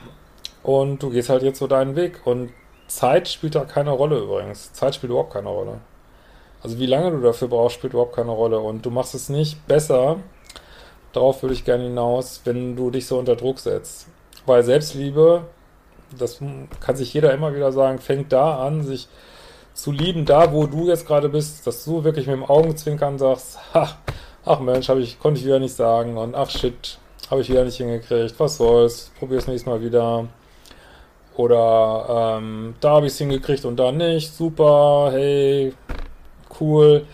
und 0.63 1.03
du 1.03 1.10
gehst 1.10 1.29
halt 1.29 1.43
jetzt 1.43 1.60
so 1.60 1.67
deinen 1.67 1.95
Weg 1.95 2.21
und 2.25 2.51
Zeit 2.95 3.29
spielt 3.29 3.55
da 3.55 3.65
keine 3.65 3.91
Rolle 3.91 4.19
übrigens. 4.19 4.74
Zeit 4.74 4.95
spielt 4.95 5.12
überhaupt 5.12 5.33
keine 5.33 5.50
Rolle. 5.50 5.79
Also 6.62 6.77
wie 6.77 6.86
lange 6.86 7.12
du 7.12 7.21
dafür 7.21 7.48
brauchst, 7.48 7.75
spielt 7.75 7.93
überhaupt 7.93 8.15
keine 8.15 8.31
Rolle. 8.31 8.60
Und 8.60 8.86
du 8.86 8.91
machst 8.91 9.15
es 9.15 9.29
nicht 9.29 9.65
besser, 9.67 10.17
darauf 11.13 11.41
würde 11.41 11.53
ich 11.53 11.65
gerne 11.65 11.86
hinaus, 11.86 12.41
wenn 12.43 12.75
du 12.75 12.91
dich 12.91 13.07
so 13.07 13.17
unter 13.17 13.36
Druck 13.36 13.60
setzt. 13.60 14.07
Weil 14.45 14.63
Selbstliebe, 14.63 15.45
das 16.17 16.39
kann 16.79 16.95
sich 16.95 17.13
jeder 17.13 17.33
immer 17.33 17.55
wieder 17.55 17.71
sagen, 17.71 18.00
fängt 18.00 18.31
da 18.33 18.65
an, 18.65 18.83
sich 18.83 19.07
zu 19.74 19.91
lieben, 19.91 20.25
da 20.25 20.51
wo 20.51 20.67
du 20.67 20.88
jetzt 20.88 21.07
gerade 21.07 21.29
bist, 21.29 21.65
dass 21.65 21.86
du 21.86 22.03
wirklich 22.03 22.27
mit 22.27 22.36
dem 22.36 22.45
Augenzwinkern 22.45 23.17
sagst, 23.17 23.57
ach, 23.74 23.95
ach 24.43 24.60
Mensch, 24.60 24.89
hab 24.89 24.98
ich, 24.98 25.19
konnte 25.19 25.39
ich 25.39 25.45
wieder 25.45 25.60
nicht 25.60 25.75
sagen 25.75 26.17
und 26.17 26.36
ach 26.36 26.50
shit, 26.50 27.00
habe 27.29 27.41
ich 27.41 27.50
wieder 27.50 27.63
nicht 27.63 27.77
hingekriegt, 27.77 28.38
was 28.38 28.57
soll's, 28.57 29.12
probier's 29.17 29.48
nächstes 29.48 29.65
Mal 29.65 29.81
wieder. 29.81 30.27
Oder 31.35 32.38
ähm, 32.38 32.75
da 32.81 32.91
habe 32.91 33.07
ich 33.07 33.13
es 33.13 33.17
hingekriegt 33.17 33.65
und 33.65 33.77
da 33.77 33.91
nicht, 33.91 34.33
super, 34.33 35.09
hey, 35.11 35.73
cool. 36.59 37.05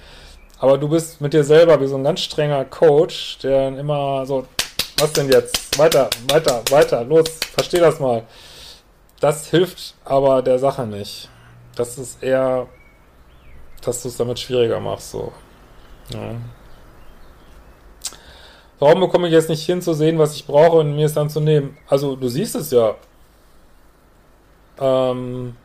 Aber 0.59 0.77
du 0.77 0.89
bist 0.89 1.21
mit 1.21 1.33
dir 1.33 1.43
selber 1.43 1.79
wie 1.79 1.87
so 1.87 1.97
ein 1.97 2.03
ganz 2.03 2.21
strenger 2.21 2.65
Coach, 2.65 3.37
der 3.39 3.77
immer 3.77 4.25
so, 4.25 4.47
was 4.97 5.13
denn 5.13 5.29
jetzt? 5.29 5.77
Weiter, 5.77 6.09
weiter, 6.29 6.63
weiter, 6.71 7.03
los, 7.03 7.25
versteh 7.53 7.79
das 7.79 7.99
mal. 7.99 8.23
Das 9.19 9.49
hilft 9.49 9.95
aber 10.03 10.41
der 10.41 10.57
Sache 10.57 10.87
nicht. 10.87 11.29
Das 11.75 11.97
ist 11.99 12.23
eher, 12.23 12.67
dass 13.81 14.01
du 14.01 14.09
es 14.09 14.17
damit 14.17 14.39
schwieriger 14.39 14.79
machst, 14.79 15.11
so. 15.11 15.31
Ja. 16.11 16.35
Warum 18.79 18.99
bekomme 18.99 19.27
ich 19.27 19.33
jetzt 19.33 19.49
nicht 19.49 19.65
hin 19.65 19.81
zu 19.81 19.93
sehen, 19.93 20.19
was 20.19 20.35
ich 20.35 20.45
brauche 20.45 20.77
und 20.77 20.95
mir 20.95 21.05
es 21.05 21.13
dann 21.13 21.29
zu 21.29 21.39
nehmen? 21.39 21.77
Also, 21.87 22.15
du 22.15 22.27
siehst 22.27 22.55
es 22.55 22.71
ja. 22.71 22.95
Ähm, 24.79 25.55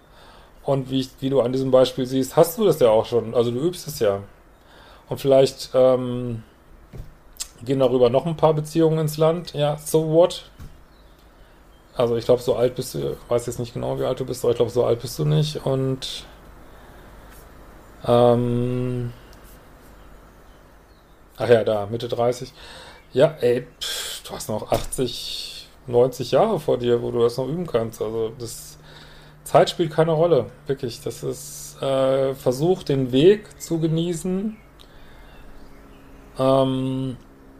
und 0.64 0.90
wie, 0.90 1.08
wie 1.20 1.30
du 1.30 1.40
an 1.40 1.52
diesem 1.52 1.70
Beispiel 1.70 2.06
siehst, 2.06 2.36
hast 2.36 2.58
du 2.58 2.64
das 2.64 2.78
ja 2.80 2.90
auch 2.90 3.06
schon. 3.06 3.34
Also 3.34 3.50
du 3.50 3.58
übst 3.58 3.88
es 3.88 3.98
ja. 3.98 4.20
Und 5.08 5.20
vielleicht 5.20 5.70
ähm, 5.74 6.42
gehen 7.64 7.80
darüber 7.80 8.10
noch 8.10 8.26
ein 8.26 8.36
paar 8.36 8.54
Beziehungen 8.54 8.98
ins 9.00 9.16
Land. 9.16 9.54
Ja, 9.54 9.76
so 9.76 10.08
what? 10.10 10.44
Also 11.94 12.16
ich 12.16 12.24
glaube, 12.24 12.40
so 12.40 12.56
alt 12.56 12.74
bist 12.74 12.94
du, 12.94 13.16
weiß 13.28 13.46
jetzt 13.46 13.58
nicht 13.58 13.74
genau, 13.74 13.98
wie 13.98 14.04
alt 14.04 14.18
du 14.18 14.24
bist, 14.24 14.44
aber 14.44 14.52
ich 14.52 14.56
glaube, 14.56 14.70
so 14.70 14.84
alt 14.84 15.00
bist 15.00 15.18
du 15.18 15.24
nicht. 15.24 15.66
Und 15.66 16.24
ähm, 18.06 19.12
ach 21.36 21.48
ja, 21.48 21.64
da, 21.64 21.86
Mitte 21.86 22.08
30. 22.08 22.52
Ja, 23.12 23.36
ey, 23.40 23.66
pff, 23.80 24.22
du 24.26 24.34
hast 24.34 24.48
noch 24.48 24.72
80, 24.72 25.68
90 25.86 26.30
Jahre 26.30 26.58
vor 26.60 26.78
dir, 26.78 27.02
wo 27.02 27.10
du 27.10 27.20
das 27.20 27.36
noch 27.36 27.46
üben 27.46 27.66
kannst. 27.66 28.00
Also 28.00 28.32
das 28.38 28.78
Zeit 29.44 29.70
spielt 29.70 29.90
keine 29.90 30.12
Rolle, 30.12 30.46
wirklich. 30.66 31.00
Das 31.00 31.22
ist 31.22 31.80
äh, 31.82 32.34
Versuch, 32.34 32.82
den 32.82 33.12
Weg 33.12 33.60
zu 33.60 33.78
genießen. 33.78 34.56
Ähm, 36.38 37.16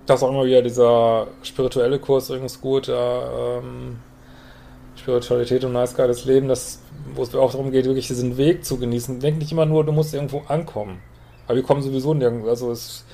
das 0.06 0.20
ist 0.20 0.22
auch 0.22 0.30
immer 0.30 0.44
wieder 0.44 0.62
dieser 0.62 1.28
spirituelle 1.42 1.98
Kurs 1.98 2.28
übrigens 2.30 2.60
gut. 2.60 2.88
Äh, 2.88 2.92
ähm, 2.92 3.98
Spiritualität 4.96 5.64
und 5.64 5.72
Nice 5.72 5.96
Guy 5.96 6.10
Leben, 6.24 6.48
das, 6.48 6.80
wo 7.14 7.22
es 7.22 7.34
auch 7.34 7.50
darum 7.50 7.72
geht, 7.72 7.86
wirklich 7.86 8.06
diesen 8.06 8.36
Weg 8.36 8.64
zu 8.64 8.78
genießen. 8.78 9.20
Denk 9.20 9.38
nicht 9.38 9.50
immer 9.50 9.66
nur, 9.66 9.84
du 9.84 9.92
musst 9.92 10.14
irgendwo 10.14 10.42
ankommen. 10.46 11.00
Aber 11.46 11.56
wir 11.56 11.62
kommen 11.62 11.82
sowieso 11.82 12.14
nirgendwo. 12.14 12.48
Also 12.48 12.70
es, 12.70 13.04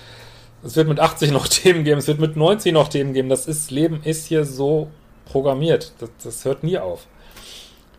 es 0.63 0.77
wird 0.77 0.89
mit 0.89 1.01
80 1.01 1.33
noch 1.33 1.49
Themen 1.49 1.85
geben, 1.85 1.99
es 1.99 2.09
wird 2.09 2.21
mit 2.21 2.37
90 2.37 2.73
noch 2.73 2.89
Themen 2.89 3.15
geben. 3.15 3.29
Das 3.29 3.47
ist, 3.47 3.71
Leben 3.71 4.03
ist 4.03 4.27
hier 4.27 4.45
so 4.45 4.89
programmiert. 5.25 5.93
Das, 5.99 6.11
das 6.23 6.45
hört 6.45 6.63
nie 6.63 6.79
auf. 6.79 7.07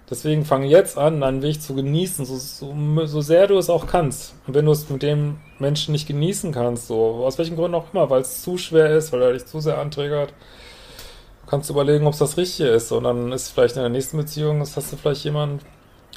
Deswegen 0.10 0.44
fang 0.44 0.64
jetzt 0.64 0.98
an, 0.98 1.22
deinen 1.22 1.44
Weg 1.44 1.62
zu 1.62 1.76
genießen, 1.76 2.26
so, 2.26 2.36
so, 2.38 3.06
so 3.06 3.22
sehr 3.22 3.46
du 3.46 3.58
es 3.58 3.70
auch 3.70 3.86
kannst. 3.86 4.34
Und 4.48 4.56
wenn 4.56 4.66
du 4.66 4.72
es 4.72 4.90
mit 4.90 5.04
dem 5.04 5.38
Menschen 5.60 5.92
nicht 5.92 6.08
genießen 6.08 6.52
kannst, 6.52 6.88
so 6.88 7.24
aus 7.26 7.38
welchen 7.38 7.56
Gründen 7.56 7.76
auch 7.76 7.94
immer, 7.94 8.10
weil 8.10 8.22
es 8.22 8.42
zu 8.42 8.58
schwer 8.58 8.90
ist, 8.96 9.14
weil 9.14 9.22
er 9.22 9.34
dich 9.34 9.46
zu 9.46 9.60
sehr 9.60 9.78
anträgert, 9.78 10.34
kannst 11.46 11.70
du 11.70 11.74
überlegen, 11.74 12.08
ob 12.08 12.14
es 12.14 12.20
das 12.20 12.38
Richtige 12.38 12.70
ist. 12.70 12.92
Und 12.92 13.04
dann 13.04 13.32
ist 13.32 13.50
vielleicht 13.50 13.76
in 13.76 13.84
der 13.84 13.90
nächsten 13.90 14.18
Beziehung, 14.18 14.60
das 14.60 14.76
hast 14.76 14.92
du 14.92 14.98
vielleicht 14.98 15.24
jemand, 15.26 15.64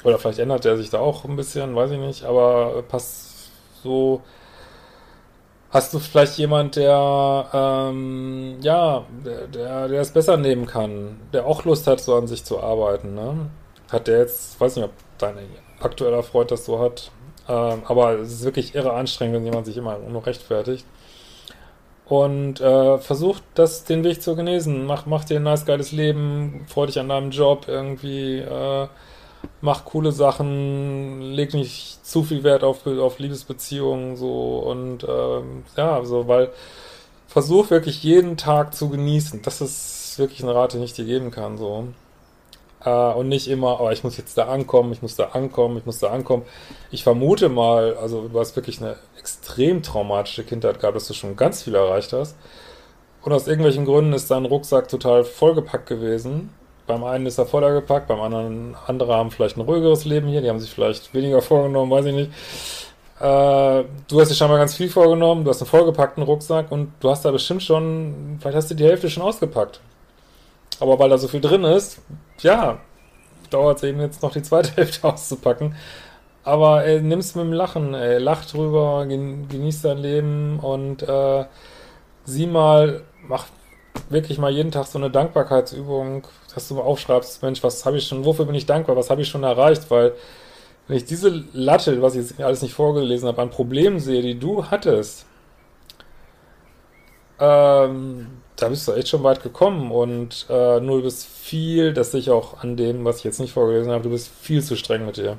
oder 0.03 0.17
vielleicht 0.17 0.39
ändert 0.39 0.65
der 0.65 0.77
sich 0.77 0.89
da 0.89 0.99
auch 0.99 1.25
ein 1.25 1.35
bisschen, 1.35 1.75
weiß 1.75 1.91
ich 1.91 1.99
nicht, 1.99 2.23
aber 2.23 2.83
passt 2.89 3.51
so, 3.83 4.21
hast 5.69 5.93
du 5.93 5.99
vielleicht 5.99 6.37
jemand, 6.39 6.77
der, 6.77 7.47
ähm, 7.53 8.57
ja, 8.61 9.05
der, 9.23 9.47
der, 9.47 9.87
der 9.87 10.01
es 10.01 10.11
besser 10.11 10.37
nehmen 10.37 10.65
kann, 10.65 11.19
der 11.31 11.45
auch 11.45 11.63
Lust 11.63 11.85
hat, 11.85 11.99
so 11.99 12.15
an 12.15 12.27
sich 12.27 12.43
zu 12.43 12.59
arbeiten, 12.59 13.13
ne? 13.13 13.51
Hat 13.93 14.07
der 14.07 14.19
jetzt, 14.19 14.59
weiß 14.59 14.75
nicht, 14.75 14.85
ob 14.85 14.91
dein 15.17 15.37
aktueller 15.79 16.23
Freund 16.23 16.51
das 16.51 16.65
so 16.65 16.79
hat, 16.79 17.11
ähm, 17.47 17.83
aber 17.85 18.19
es 18.19 18.33
ist 18.33 18.43
wirklich 18.43 18.75
irre 18.75 18.93
anstrengend, 18.93 19.35
wenn 19.35 19.45
jemand 19.45 19.65
sich 19.65 19.77
immer 19.77 19.97
nur 19.99 20.25
rechtfertigt. 20.25 20.85
Und 22.05 22.59
äh, 22.59 22.97
versucht, 22.97 23.43
das, 23.55 23.85
den 23.85 24.03
Weg 24.03 24.21
zu 24.21 24.35
genesen. 24.35 24.85
Mach, 24.85 25.05
mach 25.05 25.23
dir 25.23 25.37
ein 25.37 25.43
nice, 25.43 25.65
geiles 25.65 25.91
Leben, 25.93 26.65
freu 26.67 26.85
dich 26.85 26.99
an 26.99 27.09
deinem 27.09 27.31
Job 27.31 27.65
irgendwie, 27.67 28.39
äh, 28.39 28.87
mach 29.61 29.85
coole 29.85 30.11
Sachen, 30.11 31.21
leg 31.21 31.53
nicht 31.53 32.05
zu 32.05 32.23
viel 32.23 32.43
Wert 32.43 32.63
auf, 32.63 32.85
auf 32.85 33.19
Liebesbeziehungen, 33.19 34.17
so 34.17 34.59
und 34.59 35.05
ähm, 35.07 35.63
ja, 35.77 36.03
so, 36.03 36.27
weil 36.27 36.51
versuch 37.27 37.69
wirklich 37.71 38.03
jeden 38.03 38.37
Tag 38.37 38.75
zu 38.75 38.89
genießen. 38.89 39.41
Das 39.41 39.61
ist 39.61 40.19
wirklich 40.19 40.43
eine 40.43 40.53
Rate, 40.55 40.77
die 40.77 40.83
ich 40.83 40.93
dir 40.93 41.05
geben 41.05 41.31
kann, 41.31 41.57
so. 41.57 41.87
Äh, 42.85 42.89
und 42.89 43.29
nicht 43.29 43.47
immer, 43.47 43.79
oh, 43.81 43.89
ich 43.89 44.03
muss 44.03 44.17
jetzt 44.17 44.37
da 44.37 44.47
ankommen, 44.47 44.91
ich 44.91 45.01
muss 45.01 45.15
da 45.15 45.25
ankommen, 45.29 45.77
ich 45.77 45.85
muss 45.85 45.99
da 45.99 46.09
ankommen. 46.09 46.43
Ich 46.91 47.03
vermute 47.03 47.49
mal, 47.49 47.95
also 47.97 48.27
du 48.27 48.39
hast 48.39 48.55
wirklich 48.55 48.81
eine 48.81 48.97
extrem 49.17 49.81
traumatische 49.83 50.43
Kindheit 50.43 50.79
gehabt, 50.79 50.95
dass 50.95 51.07
du 51.07 51.13
schon 51.13 51.35
ganz 51.35 51.63
viel 51.63 51.75
erreicht 51.75 52.13
hast. 52.13 52.35
Und 53.23 53.31
aus 53.31 53.47
irgendwelchen 53.47 53.85
Gründen 53.85 54.13
ist 54.13 54.29
dein 54.31 54.45
Rucksack 54.45 54.89
total 54.89 55.23
vollgepackt 55.23 55.87
gewesen. 55.87 56.49
Beim 56.85 57.05
einen 57.05 57.25
ist 57.25 57.37
er 57.37 57.45
voller 57.45 57.71
gepackt, 57.73 58.09
beim 58.09 58.19
anderen, 58.19 58.75
andere 58.87 59.15
haben 59.15 59.31
vielleicht 59.31 59.55
ein 59.55 59.61
ruhigeres 59.61 60.03
Leben 60.03 60.27
hier, 60.27 60.41
die 60.41 60.49
haben 60.49 60.59
sich 60.59 60.71
vielleicht 60.71 61.13
weniger 61.13 61.41
vorgenommen, 61.41 61.89
weiß 61.89 62.05
ich 62.07 62.13
nicht. 62.13 62.31
Äh, 63.21 63.85
du 64.09 64.19
hast 64.19 64.29
dir 64.29 64.35
schon 64.35 64.49
mal 64.49 64.57
ganz 64.57 64.75
viel 64.75 64.89
vorgenommen, 64.89 65.45
du 65.45 65.49
hast 65.49 65.61
einen 65.61 65.69
vollgepackten 65.69 66.23
Rucksack 66.23 66.69
und 66.73 66.91
du 66.99 67.09
hast 67.09 67.23
da 67.23 67.31
bestimmt 67.31 67.63
schon, 67.63 68.37
vielleicht 68.41 68.57
hast 68.57 68.71
du 68.71 68.75
die 68.75 68.83
Hälfte 68.83 69.09
schon 69.09 69.23
ausgepackt. 69.23 69.79
Aber 70.79 70.99
weil 70.99 71.09
da 71.09 71.17
so 71.17 71.27
viel 71.27 71.41
drin 71.41 71.63
ist, 71.63 72.01
ja, 72.39 72.79
dauert 73.49 73.77
es 73.77 73.83
eben 73.83 74.01
jetzt 74.01 74.21
noch 74.23 74.31
die 74.33 74.41
zweite 74.41 74.71
Hälfte 74.75 75.07
auszupacken. 75.07 75.75
Aber 76.43 76.83
ey, 76.85 77.01
nimm's 77.01 77.35
mit 77.35 77.45
dem 77.45 77.53
Lachen, 77.53 77.93
ey, 77.93 78.17
lach 78.17 78.45
drüber, 78.45 79.05
genieß 79.05 79.81
dein 79.81 79.97
Leben 79.97 80.59
und 80.59 81.03
äh, 81.03 81.45
sieh 82.25 82.47
mal, 82.47 83.03
mach 83.21 83.45
wirklich 84.09 84.39
mal 84.39 84.51
jeden 84.51 84.71
Tag 84.71 84.87
so 84.87 84.97
eine 84.97 85.09
Dankbarkeitsübung, 85.09 86.27
dass 86.53 86.67
du 86.67 86.81
aufschreibst, 86.81 87.41
Mensch, 87.43 87.63
was 87.63 87.85
habe 87.85 87.97
ich 87.97 88.07
schon, 88.07 88.25
wofür 88.25 88.45
bin 88.45 88.55
ich 88.55 88.65
dankbar, 88.65 88.97
was 88.97 89.09
habe 89.09 89.21
ich 89.21 89.29
schon 89.29 89.43
erreicht, 89.43 89.89
weil 89.89 90.13
wenn 90.87 90.97
ich 90.97 91.05
diese 91.05 91.45
Latte, 91.53 92.01
was 92.01 92.15
ich 92.15 92.29
jetzt 92.29 92.41
alles 92.41 92.61
nicht 92.61 92.73
vorgelesen 92.73 93.27
habe, 93.27 93.41
an 93.41 93.49
Problemen 93.49 93.99
sehe, 93.99 94.21
die 94.21 94.37
du 94.37 94.65
hattest, 94.65 95.25
ähm, 97.39 98.42
da 98.55 98.69
bist 98.69 98.87
du 98.87 98.93
echt 98.93 99.07
schon 99.09 99.23
weit 99.23 99.41
gekommen 99.43 99.91
und 99.91 100.45
äh, 100.49 100.79
nur 100.79 100.97
du 100.97 101.03
bist 101.03 101.25
viel, 101.25 101.93
das 101.93 102.11
sehe 102.11 102.19
ich 102.19 102.29
auch 102.29 102.61
an 102.61 102.77
dem, 102.77 103.03
was 103.05 103.17
ich 103.17 103.23
jetzt 103.23 103.39
nicht 103.39 103.53
vorgelesen 103.53 103.91
habe, 103.91 104.03
du 104.03 104.09
bist 104.09 104.29
viel 104.41 104.63
zu 104.63 104.75
streng 104.75 105.05
mit 105.05 105.17
dir. 105.17 105.37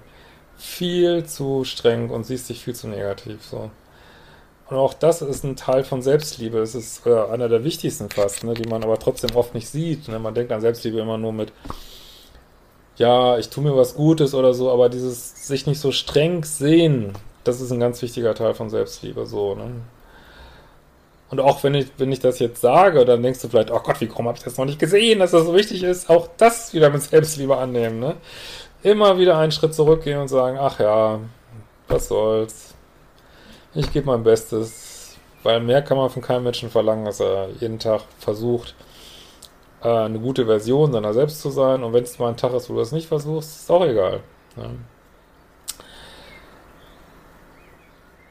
Viel 0.57 1.25
zu 1.25 1.65
streng 1.65 2.11
und 2.11 2.25
siehst 2.25 2.49
dich 2.49 2.63
viel 2.63 2.75
zu 2.75 2.89
negativ, 2.89 3.45
so. 3.45 3.71
Und 4.69 4.77
auch 4.79 4.95
das 4.95 5.21
ist 5.21 5.45
ein 5.45 5.57
Teil 5.57 5.85
von 5.85 6.01
Selbstliebe. 6.01 6.59
Es 6.59 6.75
ist 6.75 7.07
äh, 7.07 7.15
einer 7.15 7.49
der 7.49 7.65
wichtigsten 7.65 8.09
fast, 8.09 8.45
ne, 8.45 8.55
die 8.55 8.69
man 8.69 8.83
aber 8.83 8.99
trotzdem 8.99 9.37
oft 9.37 9.55
nicht 9.55 9.69
sieht. 9.69 10.09
Ne? 10.09 10.19
Man 10.19 10.35
denkt 10.35 10.53
an 10.53 10.63
Selbstliebe 10.63 11.01
immer 11.01 11.19
nur 11.19 11.33
mit, 11.33 11.53
ja, 12.97 13.39
ich 13.39 13.51
tue 13.51 13.65
mir 13.65 13.77
was 13.77 13.95
Gutes 13.95 14.35
oder 14.35 14.55
so, 14.55 14.71
aber 14.71 14.89
dieses 14.89 15.47
sich 15.47 15.67
nicht 15.67 15.81
so 15.81 15.93
streng 15.93 16.45
sehen, 16.45 17.13
das 17.45 17.61
ist 17.61 17.73
ein 17.73 17.81
ganz 17.81 18.01
wichtiger 18.03 18.35
Teil 18.35 18.55
von 18.55 18.71
Selbstliebe, 18.71 19.27
so, 19.27 19.55
ne? 19.55 19.71
Und 21.31 21.41
auch 21.41 21.63
wenn 21.65 21.75
ich, 21.75 21.89
wenn 21.99 22.13
ich 22.13 22.21
das 22.21 22.39
jetzt 22.39 22.61
sage, 22.61 23.05
dann 23.05 23.23
denkst 23.23 23.41
du 23.41 23.49
vielleicht, 23.49 23.71
oh 23.71 23.81
Gott, 23.81 24.01
wie 24.01 24.07
kaum 24.07 24.29
habe 24.29 24.39
ich 24.39 24.45
das 24.45 24.57
noch 24.57 24.67
nicht 24.67 24.79
gesehen, 24.79 25.19
dass 25.19 25.33
das 25.33 25.47
so 25.47 25.55
wichtig 25.55 25.83
ist, 25.83 26.11
auch 26.11 26.29
das 26.37 26.73
wieder 26.75 26.91
mit 26.91 27.03
Selbstliebe 27.03 27.57
annehmen, 27.57 27.99
ne? 27.99 28.17
Immer 28.83 29.19
wieder 29.19 29.39
einen 29.39 29.53
Schritt 29.53 29.75
zurückgehen 29.75 30.21
und 30.21 30.29
sagen, 30.29 30.59
ach 30.61 30.79
ja, 30.79 31.19
was 31.89 32.09
soll's. 32.09 32.75
Ich 33.75 33.91
gebe 33.93 34.07
mein 34.07 34.23
Bestes, 34.23 35.17
weil 35.43 35.61
mehr 35.61 35.83
kann 35.83 35.97
man 35.97 36.11
von 36.11 36.23
keinem 36.23 36.45
Menschen 36.45 36.71
verlangen, 36.71 37.07
dass 37.07 37.21
er 37.21 37.49
jeden 37.61 37.79
Tag 37.79 38.03
versucht, 38.19 38.75
äh, 39.83 39.89
eine 39.89 40.19
gute 40.19 40.47
Version 40.47 40.93
seiner 40.93 41.15
selbst 41.15 41.41
zu 41.41 41.51
sein. 41.51 41.83
Und 41.83 41.93
wenn 41.93 42.05
es 42.05 42.19
mal 42.19 42.29
ein 42.29 42.37
Tag 42.37 42.53
ist, 42.53 42.69
wo 42.69 42.75
du 42.75 42.81
das 42.81 42.93
nicht 42.93 43.09
versuchst, 43.09 43.63
ist 43.63 43.71
auch 43.71 43.85
egal. 43.85 44.21
Ne? 44.57 44.71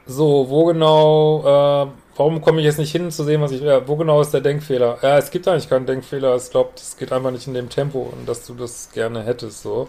So, 0.06 0.48
wo 0.48 0.66
genau, 0.66 1.86
äh, 1.86 1.86
warum 2.16 2.40
komme 2.40 2.60
ich 2.60 2.66
jetzt 2.66 2.78
nicht 2.78 2.92
hin 2.92 3.10
zu 3.10 3.24
sehen, 3.24 3.40
was 3.40 3.52
ich 3.52 3.62
will? 3.62 3.82
Wo 3.86 3.96
genau 3.96 4.20
ist 4.20 4.32
der 4.32 4.40
Denkfehler? 4.40 4.98
Ja, 5.02 5.18
es 5.18 5.30
gibt 5.30 5.48
eigentlich 5.48 5.68
keinen 5.68 5.86
Denkfehler. 5.86 6.36
Ich 6.36 6.50
glaube, 6.50 6.70
es 6.76 6.96
geht 6.96 7.12
einfach 7.12 7.30
nicht 7.30 7.46
in 7.46 7.54
dem 7.54 7.68
Tempo 7.68 8.12
und 8.12 8.28
dass 8.28 8.46
du 8.46 8.54
das 8.54 8.90
gerne 8.92 9.22
hättest, 9.22 9.62
so. 9.62 9.88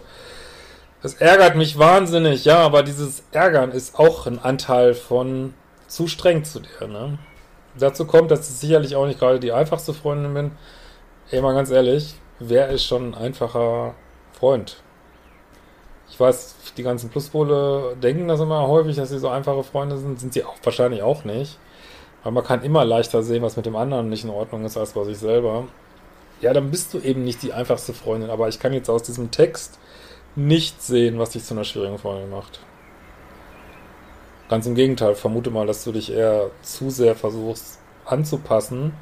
Das 1.02 1.14
ärgert 1.14 1.56
mich 1.56 1.78
wahnsinnig, 1.78 2.44
ja, 2.44 2.58
aber 2.58 2.82
dieses 2.82 3.22
Ärgern 3.30 3.70
ist 3.70 3.98
auch 3.98 4.26
ein 4.26 4.38
Anteil 4.38 4.94
von 4.94 5.54
zu 5.86 6.08
streng 6.08 6.44
zu 6.44 6.60
dir, 6.60 6.88
ne? 6.88 7.18
Dazu 7.78 8.06
kommt, 8.06 8.30
dass 8.30 8.48
ich 8.48 8.56
sicherlich 8.56 8.96
auch 8.96 9.06
nicht 9.06 9.18
gerade 9.18 9.38
die 9.38 9.52
einfachste 9.52 9.92
Freundin 9.92 10.34
bin. 10.34 10.50
Ey, 11.30 11.42
mal 11.42 11.54
ganz 11.54 11.70
ehrlich, 11.70 12.14
wer 12.38 12.68
ist 12.70 12.84
schon 12.84 13.10
ein 13.10 13.14
einfacher 13.14 13.94
Freund? 14.32 14.78
Ich 16.08 16.18
weiß, 16.18 16.54
die 16.76 16.82
ganzen 16.82 17.10
Pluspole 17.10 17.96
denken 18.02 18.28
das 18.28 18.40
immer 18.40 18.66
häufig, 18.66 18.96
dass 18.96 19.10
sie 19.10 19.18
so 19.18 19.28
einfache 19.28 19.62
Freunde 19.62 19.98
sind, 19.98 20.18
sind 20.18 20.32
sie 20.32 20.44
auch 20.44 20.56
wahrscheinlich 20.62 21.02
auch 21.02 21.24
nicht. 21.24 21.58
Weil 22.26 22.32
man 22.32 22.42
kann 22.42 22.64
immer 22.64 22.84
leichter 22.84 23.22
sehen, 23.22 23.44
was 23.44 23.56
mit 23.56 23.66
dem 23.66 23.76
anderen 23.76 24.08
nicht 24.08 24.24
in 24.24 24.30
Ordnung 24.30 24.64
ist, 24.64 24.76
als 24.76 24.94
bei 24.94 25.04
sich 25.04 25.16
selber. 25.16 25.68
Ja, 26.40 26.52
dann 26.52 26.72
bist 26.72 26.92
du 26.92 26.98
eben 26.98 27.22
nicht 27.22 27.40
die 27.44 27.52
einfachste 27.52 27.92
Freundin, 27.92 28.30
aber 28.30 28.48
ich 28.48 28.58
kann 28.58 28.72
jetzt 28.72 28.90
aus 28.90 29.04
diesem 29.04 29.30
Text 29.30 29.78
nicht 30.34 30.82
sehen, 30.82 31.20
was 31.20 31.30
dich 31.30 31.44
zu 31.44 31.54
einer 31.54 31.62
schwierigen 31.62 31.98
Freundin 31.98 32.28
macht. 32.28 32.58
Ganz 34.48 34.66
im 34.66 34.74
Gegenteil, 34.74 35.14
vermute 35.14 35.52
mal, 35.52 35.68
dass 35.68 35.84
du 35.84 35.92
dich 35.92 36.12
eher 36.12 36.50
zu 36.62 36.90
sehr 36.90 37.14
versuchst 37.14 37.78
anzupassen 38.04 38.92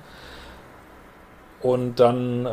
und 1.63 1.99
dann, 1.99 2.45
äh, 2.45 2.51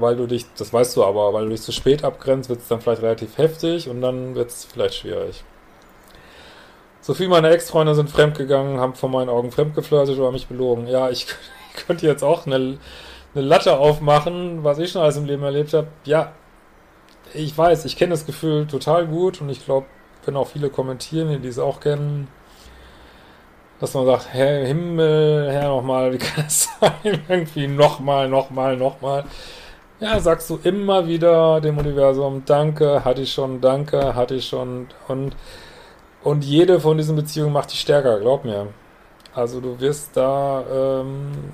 weil 0.00 0.14
du 0.14 0.28
dich, 0.28 0.46
das 0.56 0.72
weißt 0.72 0.96
du 0.96 1.02
aber, 1.02 1.32
weil 1.32 1.46
du 1.46 1.50
dich 1.50 1.62
zu 1.62 1.72
spät 1.72 2.04
abgrenzt, 2.04 2.48
wird 2.48 2.60
es 2.60 2.68
dann 2.68 2.80
vielleicht 2.80 3.02
relativ 3.02 3.36
heftig 3.36 3.88
und 3.88 4.00
dann 4.00 4.36
wird 4.36 4.50
es 4.50 4.64
vielleicht 4.64 4.94
schwierig. 4.94 5.42
So 7.04 7.12
viele 7.12 7.28
meiner 7.28 7.50
Ex-Freunde 7.50 7.94
sind 7.94 8.08
fremdgegangen, 8.08 8.80
haben 8.80 8.94
vor 8.94 9.10
meinen 9.10 9.28
Augen 9.28 9.50
fremdgeflirtet 9.52 10.18
oder 10.18 10.32
mich 10.32 10.46
belogen. 10.46 10.86
Ja, 10.86 11.10
ich, 11.10 11.26
ich 11.76 11.86
könnte 11.86 12.06
jetzt 12.06 12.24
auch 12.24 12.46
eine, 12.46 12.78
eine 13.34 13.44
Latte 13.44 13.76
aufmachen, 13.76 14.64
was 14.64 14.78
ich 14.78 14.92
schon 14.92 15.02
alles 15.02 15.18
im 15.18 15.26
Leben 15.26 15.42
erlebt 15.42 15.74
habe. 15.74 15.88
Ja, 16.04 16.32
ich 17.34 17.58
weiß, 17.58 17.84
ich 17.84 17.96
kenne 17.96 18.12
das 18.12 18.24
Gefühl 18.24 18.66
total 18.66 19.06
gut 19.06 19.42
und 19.42 19.50
ich 19.50 19.62
glaube, 19.62 19.84
wenn 20.24 20.34
auch 20.34 20.48
viele 20.48 20.70
kommentieren, 20.70 21.42
die 21.42 21.48
es 21.48 21.58
auch 21.58 21.80
kennen, 21.80 22.28
dass 23.80 23.92
man 23.92 24.06
sagt, 24.06 24.28
Herr 24.32 24.64
Himmel, 24.66 25.50
Herr 25.52 25.68
nochmal, 25.68 26.10
wie 26.10 26.18
kann 26.18 26.46
es 26.46 26.70
sein? 26.80 27.20
Irgendwie 27.28 27.66
nochmal, 27.66 28.30
nochmal, 28.30 28.78
nochmal. 28.78 29.24
Ja, 30.00 30.18
sagst 30.20 30.48
du 30.48 30.58
immer 30.62 31.06
wieder 31.06 31.60
dem 31.60 31.76
Universum, 31.76 32.44
danke, 32.46 33.04
hatte 33.04 33.20
ich 33.20 33.34
schon, 33.34 33.60
danke, 33.60 34.14
hatte 34.14 34.36
ich 34.36 34.48
schon. 34.48 34.86
Und, 35.06 35.36
und 36.24 36.44
jede 36.44 36.80
von 36.80 36.96
diesen 36.96 37.16
Beziehungen 37.16 37.52
macht 37.52 37.70
dich 37.70 37.80
stärker, 37.80 38.18
glaub 38.18 38.44
mir. 38.44 38.68
Also 39.34 39.60
du 39.60 39.78
wirst 39.80 40.16
da, 40.16 40.64
ähm, 40.72 41.52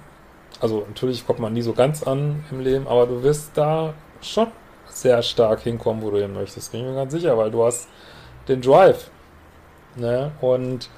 also 0.60 0.84
natürlich 0.88 1.26
kommt 1.26 1.40
man 1.40 1.52
nie 1.52 1.62
so 1.62 1.72
ganz 1.72 2.02
an 2.02 2.44
im 2.50 2.60
Leben, 2.60 2.86
aber 2.86 3.06
du 3.06 3.22
wirst 3.22 3.50
da 3.54 3.94
schon 4.22 4.48
sehr 4.86 5.22
stark 5.22 5.60
hinkommen, 5.60 6.02
wo 6.02 6.10
du 6.10 6.18
hin 6.18 6.32
möchtest. 6.32 6.72
Bin 6.72 6.82
ich 6.82 6.86
mir 6.86 6.94
ganz 6.94 7.12
sicher, 7.12 7.36
weil 7.36 7.50
du 7.50 7.64
hast 7.64 7.88
den 8.48 8.60
Drive. 8.60 9.10
Ne? 9.96 10.32
Und 10.40 10.88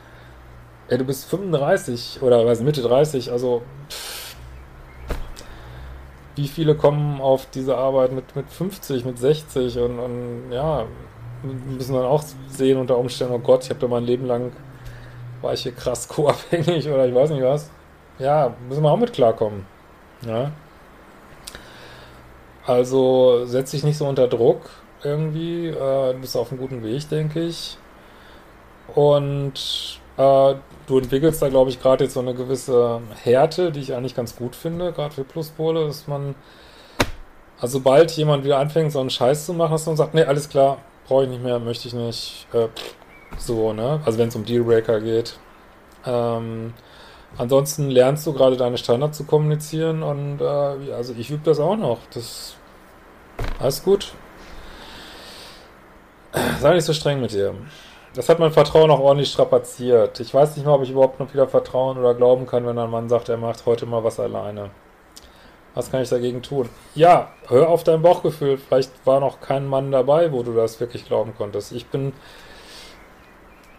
ja, 0.91 0.99
du 0.99 1.05
bist 1.05 1.25
35 1.31 2.21
oder 2.21 2.45
weiß 2.45 2.61
Mitte 2.61 2.83
30, 2.83 3.33
also 3.33 3.63
pff, 3.89 4.37
wie 6.35 6.49
viele 6.49 6.75
kommen 6.75 7.21
auf 7.21 7.47
diese 7.51 7.77
Arbeit 7.77 8.13
mit, 8.13 8.35
mit 8.37 8.51
50, 8.51 9.05
mit 9.05 9.19
60 9.19 9.79
und, 9.79 9.99
und 9.99 10.53
ja, 10.53 10.87
müssen 11.43 11.95
dann 11.95 12.05
auch 12.05 12.23
sehen 12.49 12.79
unter 12.79 12.99
Umständen, 12.99 13.35
oh 13.35 13.39
Gott, 13.39 13.65
ich 13.65 13.71
habe 13.71 13.81
da 13.81 13.89
mein 13.89 14.05
Leben 14.05 14.27
lang, 14.27 14.53
war 15.41 15.53
ich 15.53 15.63
hier 15.63 15.73
krass 15.73 16.09
co-abhängig 16.09 16.89
oder 16.89 17.07
ich 17.07 17.15
weiß 17.15 17.31
nicht 17.31 17.43
was. 17.43 17.71
Ja, 18.19 18.55
müssen 18.69 18.83
wir 18.83 18.91
auch 18.91 18.99
mit 18.99 19.13
klarkommen. 19.13 19.67
Ja. 20.27 20.53
Also 22.65 23.45
setz 23.47 23.73
dich 23.73 23.83
nicht 23.83 23.99
so 23.99 24.07
unter 24.07 24.29
Druck 24.29 24.71
irgendwie. 25.03 25.69
Äh, 25.69 26.13
du 26.13 26.19
bist 26.21 26.37
auf 26.37 26.51
einem 26.51 26.61
guten 26.61 26.83
Weg, 26.83 27.09
denke 27.09 27.41
ich. 27.41 27.77
Und 28.95 30.01
äh, 30.17 30.55
du 30.87 30.99
entwickelst 30.99 31.43
da, 31.43 31.49
glaube 31.49 31.71
ich, 31.71 31.81
gerade 31.81 32.05
jetzt 32.05 32.15
so 32.15 32.21
eine 32.21 32.35
gewisse 32.35 33.01
Härte, 33.23 33.73
die 33.73 33.81
ich 33.81 33.95
eigentlich 33.95 34.15
ganz 34.15 34.37
gut 34.37 34.55
finde, 34.55 34.93
gerade 34.93 35.15
für 35.15 35.25
Pluspole, 35.25 35.87
dass 35.87 36.07
man, 36.07 36.35
also 37.61 37.79
sobald 37.79 38.11
jemand 38.13 38.45
wieder 38.45 38.59
anfängt, 38.59 38.93
so 38.93 39.01
einen 39.01 39.11
Scheiß 39.11 39.47
zu 39.47 39.55
machen, 39.55 39.73
dass 39.73 39.87
man 39.87 39.97
sagt, 39.97 40.15
nee, 40.15 40.25
alles 40.25 40.49
klar, 40.49 40.79
brauche 41.13 41.25
ich 41.25 41.31
nicht 41.31 41.43
mehr, 41.43 41.59
möchte 41.59 41.89
ich 41.89 41.95
nicht, 41.95 42.47
äh, 42.55 42.69
so, 43.37 43.75
ne? 43.75 44.01
Also 44.07 44.19
wenn 44.19 44.29
es 44.29 44.37
um 44.37 44.47
Dealbreaker 44.47 44.99
geht. 45.01 45.39
Ähm, 46.07 46.73
ansonsten 47.37 47.91
lernst 47.91 48.27
du 48.27 48.33
gerade 48.33 48.57
deine 48.57 48.79
Standards 48.79 49.19
zu 49.19 49.25
kommunizieren 49.25 50.03
und 50.03 50.41
äh, 50.41 50.93
also 50.93 51.13
ich 51.19 51.31
übe 51.31 51.43
das 51.45 51.61
auch 51.61 51.77
noch. 51.77 51.99
Das 52.15 52.57
alles 53.59 53.83
gut. 53.85 54.15
Sei 56.61 56.75
nicht 56.75 56.85
so 56.85 56.95
streng 56.95 57.21
mit 57.21 57.33
dir. 57.33 57.55
Das 58.15 58.31
hat 58.31 58.39
mein 58.39 58.53
Vertrauen 58.53 58.91
auch 58.91 59.01
ordentlich 59.01 59.31
strapaziert. 59.31 60.19
Ich 60.21 60.33
weiß 60.33 60.57
nicht 60.57 60.65
mal, 60.65 60.75
ob 60.75 60.83
ich 60.83 60.91
überhaupt 60.91 61.21
noch 61.21 61.33
wieder 61.35 61.47
vertrauen 61.47 61.99
oder 61.99 62.15
glauben 62.15 62.47
kann, 62.47 62.67
wenn 62.67 62.79
ein 62.79 62.91
Mann 62.91 63.11
sagt, 63.11 63.29
er 63.29 63.37
macht 63.37 63.67
heute 63.67 63.85
mal 63.85 64.03
was 64.03 64.19
alleine. 64.19 64.71
Was 65.75 65.91
kann 65.91 66.03
ich 66.03 66.11
dagegen 66.11 66.43
tun? 66.43 66.69
Ja, 66.95 67.33
hör 67.49 67.69
auf 67.69 67.83
dein 67.83 68.03
Bauchgefühl. 68.03 68.59
Vielleicht 68.59 68.91
war 69.07 69.21
noch 69.21 69.41
kein 69.41 69.67
Mann 69.67 69.91
dabei, 69.91 70.33
wo 70.33 70.43
du 70.43 70.53
das 70.53 70.81
wirklich 70.81 71.07
glauben 71.07 71.35
konntest. 71.37 71.73
Ich 71.73 71.87
bin, 71.87 72.13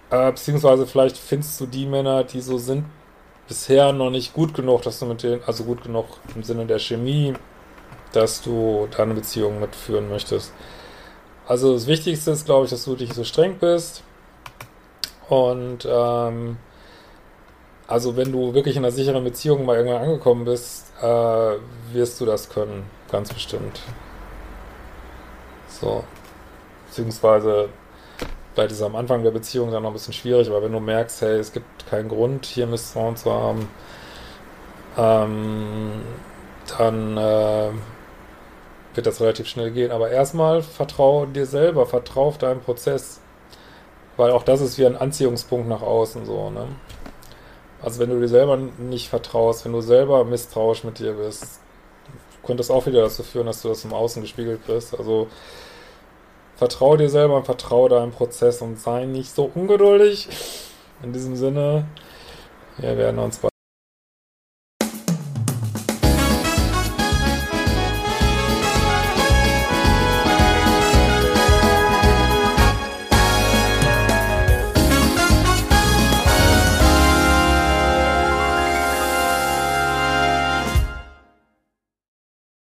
äh, 0.09 0.31
beziehungsweise 0.31 0.87
vielleicht 0.87 1.17
findest 1.17 1.59
du 1.61 1.67
die 1.67 1.85
Männer, 1.85 2.23
die 2.23 2.41
so 2.41 2.57
sind, 2.57 2.85
bisher 3.47 3.93
noch 3.93 4.09
nicht 4.09 4.33
gut 4.33 4.53
genug, 4.53 4.81
dass 4.81 4.99
du 4.99 5.05
mit 5.05 5.21
denen, 5.21 5.43
also 5.45 5.63
gut 5.65 5.83
genug 5.83 6.05
im 6.33 6.43
Sinne 6.43 6.65
der 6.65 6.79
Chemie, 6.79 7.33
dass 8.11 8.41
du 8.41 8.87
deine 8.95 9.13
Beziehung 9.13 9.59
mitführen 9.59 10.09
möchtest. 10.09 10.53
Also 11.45 11.73
das 11.73 11.87
Wichtigste 11.87 12.31
ist, 12.31 12.45
glaube 12.45 12.65
ich, 12.65 12.71
dass 12.71 12.85
du 12.85 12.95
dich 12.95 13.13
so 13.13 13.23
streng 13.23 13.57
bist 13.59 14.01
und 15.29 15.85
ähm, 15.89 16.57
also 17.87 18.15
wenn 18.15 18.31
du 18.31 18.53
wirklich 18.53 18.75
in 18.75 18.83
einer 18.83 18.91
sicheren 18.91 19.23
Beziehung 19.23 19.65
mal 19.65 19.77
irgendwann 19.77 20.01
angekommen 20.03 20.45
bist, 20.45 20.91
äh, 21.01 21.05
wirst 21.91 22.19
du 22.21 22.25
das 22.25 22.49
können, 22.49 22.85
ganz 23.11 23.33
bestimmt. 23.33 23.81
So. 25.67 26.03
Beziehungsweise 26.87 27.69
vielleicht 28.53 28.71
ist 28.71 28.77
es 28.77 28.83
am 28.83 28.95
Anfang 28.95 29.23
der 29.23 29.31
Beziehung 29.31 29.71
dann 29.71 29.83
noch 29.83 29.89
ein 29.89 29.93
bisschen 29.93 30.13
schwierig, 30.13 30.47
aber 30.47 30.61
wenn 30.61 30.71
du 30.71 30.79
merkst, 30.79 31.21
hey, 31.21 31.39
es 31.39 31.51
gibt 31.51 31.87
keinen 31.87 32.07
Grund, 32.07 32.45
hier 32.45 32.67
Misstrauen 32.67 33.15
zu 33.15 33.33
haben, 33.33 33.67
ähm, 34.97 36.03
dann 36.77 37.17
äh, 37.17 37.69
wird 38.93 39.07
das 39.07 39.21
relativ 39.21 39.47
schnell 39.47 39.71
gehen. 39.71 39.91
Aber 39.91 40.09
erstmal 40.09 40.61
vertraue 40.61 41.27
dir 41.27 41.45
selber, 41.45 41.85
vertraue 41.85 42.27
auf 42.27 42.37
deinen 42.37 42.61
Prozess. 42.61 43.19
Weil 44.17 44.31
auch 44.31 44.43
das 44.43 44.61
ist 44.61 44.77
wie 44.77 44.85
ein 44.85 44.95
Anziehungspunkt 44.95 45.67
nach 45.67 45.81
außen 45.81 46.25
so, 46.25 46.51
ne? 46.51 46.67
Also 47.83 47.99
wenn 47.99 48.09
du 48.09 48.19
dir 48.19 48.29
selber 48.29 48.57
nicht 48.57 49.09
vertraust, 49.09 49.65
wenn 49.65 49.73
du 49.73 49.81
selber 49.81 50.23
misstrauisch 50.23 50.83
mit 50.83 50.99
dir 50.99 51.13
bist, 51.13 51.59
könnte 52.45 52.61
es 52.61 52.71
auch 52.71 52.85
wieder 52.85 53.01
dazu 53.01 53.23
führen, 53.23 53.45
dass 53.45 53.61
du 53.61 53.69
das 53.69 53.83
im 53.83 53.93
Außen 53.93 54.21
gespiegelt 54.21 54.65
bist. 54.65 54.97
Also 54.97 55.27
vertraue 56.55 56.97
dir 56.97 57.09
selber 57.09 57.37
und 57.37 57.45
vertraue 57.45 57.89
deinem 57.89 58.11
Prozess 58.11 58.61
und 58.61 58.79
sei 58.79 59.05
nicht 59.05 59.33
so 59.35 59.51
ungeduldig. 59.53 60.29
In 61.03 61.11
diesem 61.11 61.35
Sinne, 61.35 61.85
wir 62.77 62.97
werden 62.97 63.19
uns 63.19 63.39
bald 63.39 63.52